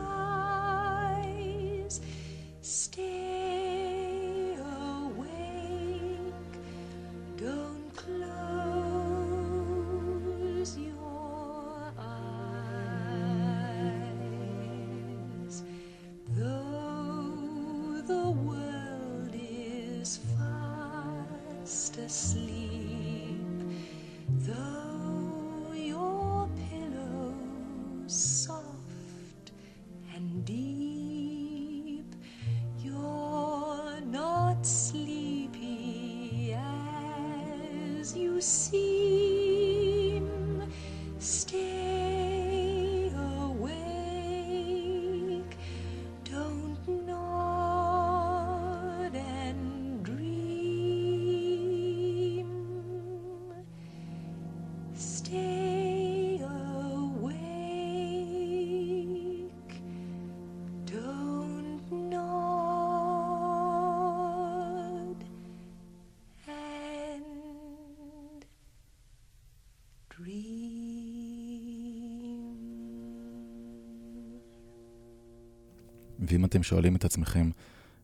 ואם 76.32 76.44
אתם 76.44 76.62
שואלים 76.62 76.96
את 76.96 77.04
עצמכם 77.04 77.50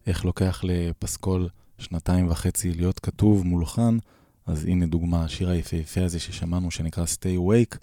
איך 0.06 0.24
לוקח 0.24 0.60
לפסקול 0.64 1.48
שנתיים 1.78 2.30
וחצי 2.30 2.74
להיות 2.74 3.00
כתוב, 3.00 3.46
מולחן, 3.46 3.98
אז 4.46 4.64
הנה 4.64 4.86
דוגמה, 4.86 5.24
השיר 5.24 5.50
היפהפה 5.50 6.04
הזה 6.04 6.18
ששמענו 6.18 6.70
שנקרא 6.70 7.04
Stay 7.04 7.38
Awake, 7.38 7.78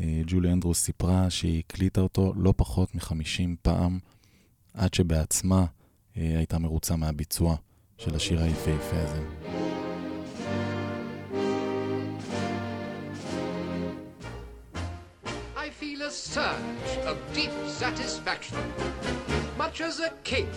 אה, 0.00 0.22
ג'ולי 0.26 0.52
אנדרוס 0.52 0.84
סיפרה 0.84 1.30
שהיא 1.30 1.62
הקליטה 1.68 2.00
אותו 2.00 2.32
לא 2.36 2.54
פחות 2.56 2.94
מ-50 2.94 3.56
פעם, 3.62 3.98
עד 4.74 4.94
שבעצמה 4.94 5.66
אה, 6.16 6.34
הייתה 6.36 6.58
מרוצה 6.58 6.96
מהביצוע 6.96 7.56
של 7.98 8.14
השיר 8.14 8.42
היפהפה 8.42 8.96
הזה. 8.96 9.45
A 16.06 16.10
surge 16.10 16.98
of 17.04 17.18
deep 17.34 17.50
satisfaction, 17.66 18.56
much 19.58 19.80
as 19.80 19.98
a 19.98 20.10
king 20.22 20.48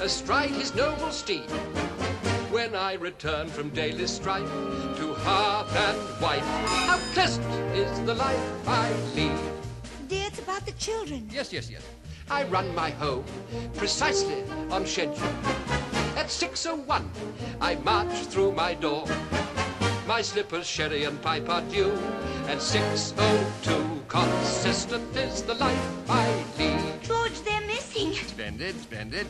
astride 0.00 0.48
his 0.48 0.74
noble 0.74 1.10
steed. 1.10 1.50
When 2.50 2.74
I 2.74 2.94
return 2.94 3.48
from 3.48 3.68
daily 3.68 4.06
strife 4.06 4.48
to 4.96 5.14
hearth 5.18 5.76
and 5.76 6.22
wife, 6.22 6.46
how 6.88 6.96
pleasant 7.12 7.44
is 7.76 8.00
the 8.06 8.14
life 8.14 8.66
I 8.66 8.90
lead. 9.14 9.38
Dear, 10.08 10.28
it's 10.28 10.38
about 10.38 10.64
the 10.64 10.72
children. 10.72 11.28
Yes, 11.30 11.52
yes, 11.52 11.70
yes. 11.70 11.82
I 12.30 12.44
run 12.44 12.74
my 12.74 12.88
home 12.88 13.26
precisely 13.76 14.42
on 14.70 14.86
schedule. 14.86 15.28
At 16.16 16.28
6.01, 16.28 17.04
I 17.60 17.74
march 17.74 18.14
through 18.30 18.52
my 18.52 18.72
door. 18.72 19.04
My 20.06 20.22
slippers, 20.22 20.66
sherry 20.66 21.04
and 21.04 21.20
pipe 21.20 21.50
are 21.50 21.62
due. 21.62 21.92
At 22.46 22.58
6.02, 22.58 23.93
consistent 24.08 25.16
is 25.16 25.42
the 25.42 25.54
life 25.54 26.10
I 26.10 26.44
lead. 26.58 27.02
George, 27.02 27.40
they're 27.42 27.66
missing. 27.66 28.12
Splendid, 28.12 28.80
splendid. 28.80 29.26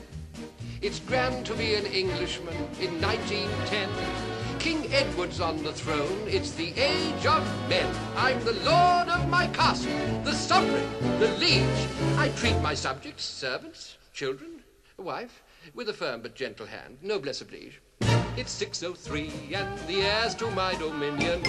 It's 0.83 1.01
grand 1.01 1.47
to 1.47 1.55
be 1.55 1.75
an 1.75 1.87
Englishman 1.87 2.55
in 2.81 3.01
1910. 3.01 3.89
King 4.59 4.93
Edward's 4.93 5.41
on 5.41 5.63
the 5.63 5.73
throne, 5.73 6.27
it's 6.27 6.53
the 6.53 6.73
age 6.77 7.27
of 7.27 7.69
men. 7.69 7.95
I'm 8.17 8.43
the 8.45 8.53
lord 8.65 9.09
of 9.09 9.29
my 9.29 9.47
castle, 9.49 9.93
the 10.25 10.33
sovereign, 10.33 10.89
the 11.19 11.29
liege. 11.39 11.89
I 12.17 12.29
treat 12.37 12.59
my 12.61 12.75
subjects, 12.75 13.25
servants, 13.25 13.99
children, 14.13 14.63
a 14.99 15.03
wife, 15.03 15.43
with 15.75 15.89
a 15.89 15.93
firm 15.93 16.23
but 16.23 16.35
gentle 16.35 16.67
hand, 16.67 16.99
noblesse 17.03 17.41
oblige. 17.41 17.81
It's 18.37 18.59
6.03 18.61 19.55
and 19.55 19.79
the 19.87 20.03
heirs 20.03 20.35
to 20.37 20.51
my 20.51 20.75
dominion 20.75 21.43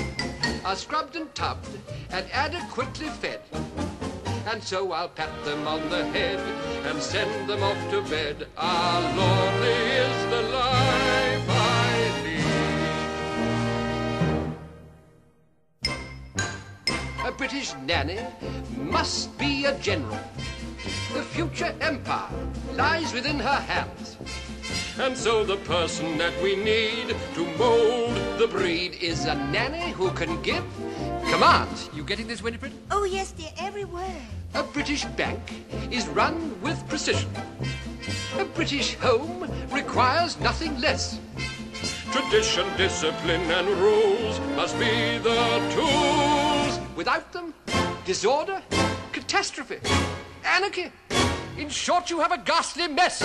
are 0.65 0.75
scrubbed 0.75 1.15
and 1.15 1.33
tubbed 1.35 1.69
and 2.09 2.25
adequately 2.33 3.07
fed. 3.07 3.39
And 4.47 4.63
so 4.63 4.91
I'll 4.91 5.09
pat 5.09 5.29
them 5.45 5.67
on 5.67 5.89
the 5.91 6.03
head 6.05 6.39
and 6.87 6.99
send 7.01 7.47
them 7.47 7.61
off 7.61 7.77
to 7.91 8.01
bed. 8.01 8.47
Ah, 8.57 8.99
lordly 9.15 9.77
is 10.05 10.25
the 10.31 10.41
life 10.57 11.45
I 11.49 12.09
lead. 17.21 17.27
A 17.27 17.31
British 17.31 17.75
nanny 17.85 18.19
must 18.75 19.37
be 19.37 19.65
a 19.65 19.77
general. 19.77 20.19
The 21.13 21.21
future 21.21 21.75
empire 21.79 22.29
lies 22.73 23.13
within 23.13 23.37
her 23.39 23.61
hands. 23.71 24.17
And 24.97 25.17
so 25.17 25.43
the 25.43 25.57
person 25.57 26.17
that 26.19 26.33
we 26.41 26.55
need 26.55 27.13
to 27.33 27.45
mold 27.57 28.15
the 28.39 28.47
breed 28.47 28.95
is 29.01 29.25
a 29.25 29.35
nanny 29.35 29.91
who 29.91 30.09
can 30.11 30.41
give 30.41 30.63
commands. 31.29 31.89
You 31.93 32.01
getting 32.05 32.27
this, 32.27 32.41
Winifred? 32.41 32.71
Oh, 32.89 33.03
yes, 33.03 33.31
dear, 33.31 33.49
every 33.57 33.83
word. 33.83 34.23
A 34.53 34.63
British 34.63 35.03
bank 35.17 35.41
is 35.91 36.07
run 36.07 36.59
with 36.61 36.81
precision. 36.87 37.29
A 38.39 38.45
British 38.45 38.95
home 38.95 39.51
requires 39.69 40.39
nothing 40.39 40.79
less. 40.79 41.19
Tradition, 42.13 42.65
discipline, 42.77 43.41
and 43.51 43.67
rules 43.67 44.39
must 44.55 44.79
be 44.79 45.17
the 45.17 45.59
tools. 45.75 46.79
Without 46.95 47.33
them, 47.33 47.53
disorder, 48.05 48.61
catastrophe, 49.11 49.79
anarchy. 50.45 50.89
In 51.57 51.67
short, 51.67 52.09
you 52.09 52.21
have 52.21 52.31
a 52.31 52.37
ghastly 52.37 52.87
mess. 52.87 53.21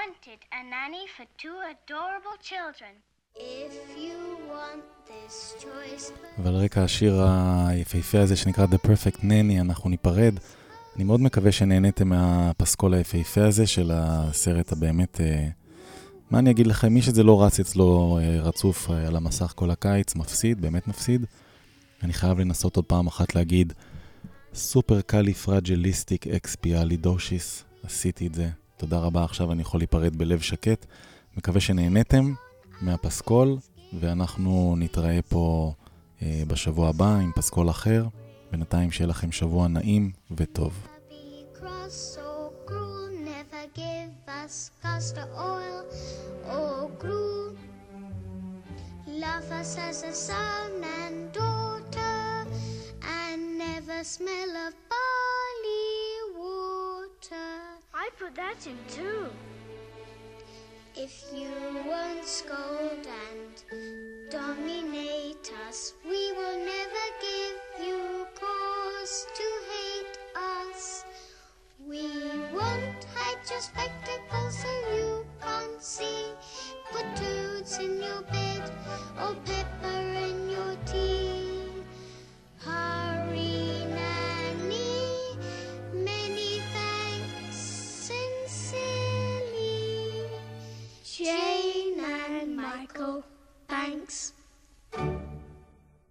Wanted 0.00 0.40
a 0.58 0.62
nanny 0.74 1.04
for 1.16 1.26
two 1.42 1.58
adorable 1.72 2.36
children. 2.50 2.92
If 3.34 3.74
you 4.04 4.20
want 4.52 4.84
this 5.08 5.36
choice, 5.62 6.12
ועל 6.38 6.54
רקע 6.54 6.84
השיר 6.84 7.22
היפהפה 7.68 8.20
הזה 8.20 8.36
שנקרא 8.36 8.66
The 8.66 8.86
Perfect 8.86 9.18
Nanny 9.20 9.60
אנחנו 9.60 9.90
ניפרד. 9.90 10.34
אני 10.96 11.04
מאוד 11.04 11.20
מקווה 11.20 11.52
שנהניתם 11.52 12.08
מהפסקול 12.08 12.94
היפהפה 12.94 13.44
הזה 13.44 13.66
של 13.66 13.90
הסרט 13.94 14.72
הבאמת... 14.72 15.20
אה, 15.20 15.48
מה 16.30 16.38
אני 16.38 16.50
אגיד 16.50 16.66
לכם, 16.66 16.94
מי 16.94 17.02
שזה 17.02 17.22
לא 17.22 17.44
רץ 17.44 17.60
אצלו 17.60 18.18
אה, 18.22 18.40
רצוף 18.40 18.90
אה, 18.90 19.06
על 19.06 19.16
המסך 19.16 19.52
כל 19.56 19.70
הקיץ, 19.70 20.14
מפסיד, 20.14 20.60
באמת 20.60 20.88
מפסיד. 20.88 21.26
אני 22.02 22.12
חייב 22.12 22.38
לנסות 22.38 22.76
עוד 22.76 22.84
פעם 22.84 23.06
אחת 23.06 23.34
להגיד 23.34 23.72
סופר 24.54 25.00
קאלי 25.00 25.34
פרג'ליסטיק 25.34 26.26
אקספיאלידושיס, 26.26 27.64
עשיתי 27.84 28.26
את 28.26 28.34
זה. 28.34 28.48
תודה 28.76 28.98
רבה, 28.98 29.24
עכשיו 29.24 29.52
אני 29.52 29.62
יכול 29.62 29.80
להיפרד 29.80 30.16
בלב 30.16 30.40
שקט. 30.40 30.86
מקווה 31.36 31.60
שנהניתם 31.60 32.32
מהפסקול, 32.80 33.56
ואנחנו 34.00 34.74
נתראה 34.78 35.18
פה 35.28 35.72
אה, 36.22 36.42
בשבוע 36.46 36.88
הבא 36.88 37.16
עם 37.16 37.32
פסקול 37.36 37.70
אחר. 37.70 38.06
בינתיים 38.52 38.90
שיהיה 38.90 39.08
לכם 39.08 39.32
שבוע 39.32 39.68
נעים 39.68 40.10
וטוב. 40.30 40.86
smell 54.16 54.54
of 54.68 54.74
barley 54.90 56.36
water. 57.16 57.36
I 57.94 58.08
put 58.18 58.34
that 58.36 58.66
in 58.66 58.76
too. 58.88 59.26
If 60.96 61.24
you 61.34 61.50
won't 61.86 62.24
scold 62.24 63.06
and 63.06 64.30
dominate 64.30 65.52
us, 65.68 65.94
we 66.04 66.32
will 66.32 66.58
never 66.58 67.06
give 67.20 67.86
you 67.86 68.26
cause 68.34 69.26
to 69.34 69.42
hate 69.70 70.18
us. 70.74 71.04
We 71.86 72.08
won't 72.52 73.06
hide 73.14 73.50
your 73.50 73.60
spectacles 73.60 74.58
so 74.58 74.68
you 74.94 75.26
can't 75.42 75.82
see. 75.82 76.32
Put 76.90 77.04
toots 77.16 77.78
in 77.78 78.00
your 78.00 78.22
bed 78.22 78.70
or 79.20 79.34
pepper 79.44 79.98
in 80.26 80.48
your 80.50 80.76
tea. 80.86 81.68
Hurry, 82.64 83.15
thanks. 93.86 94.32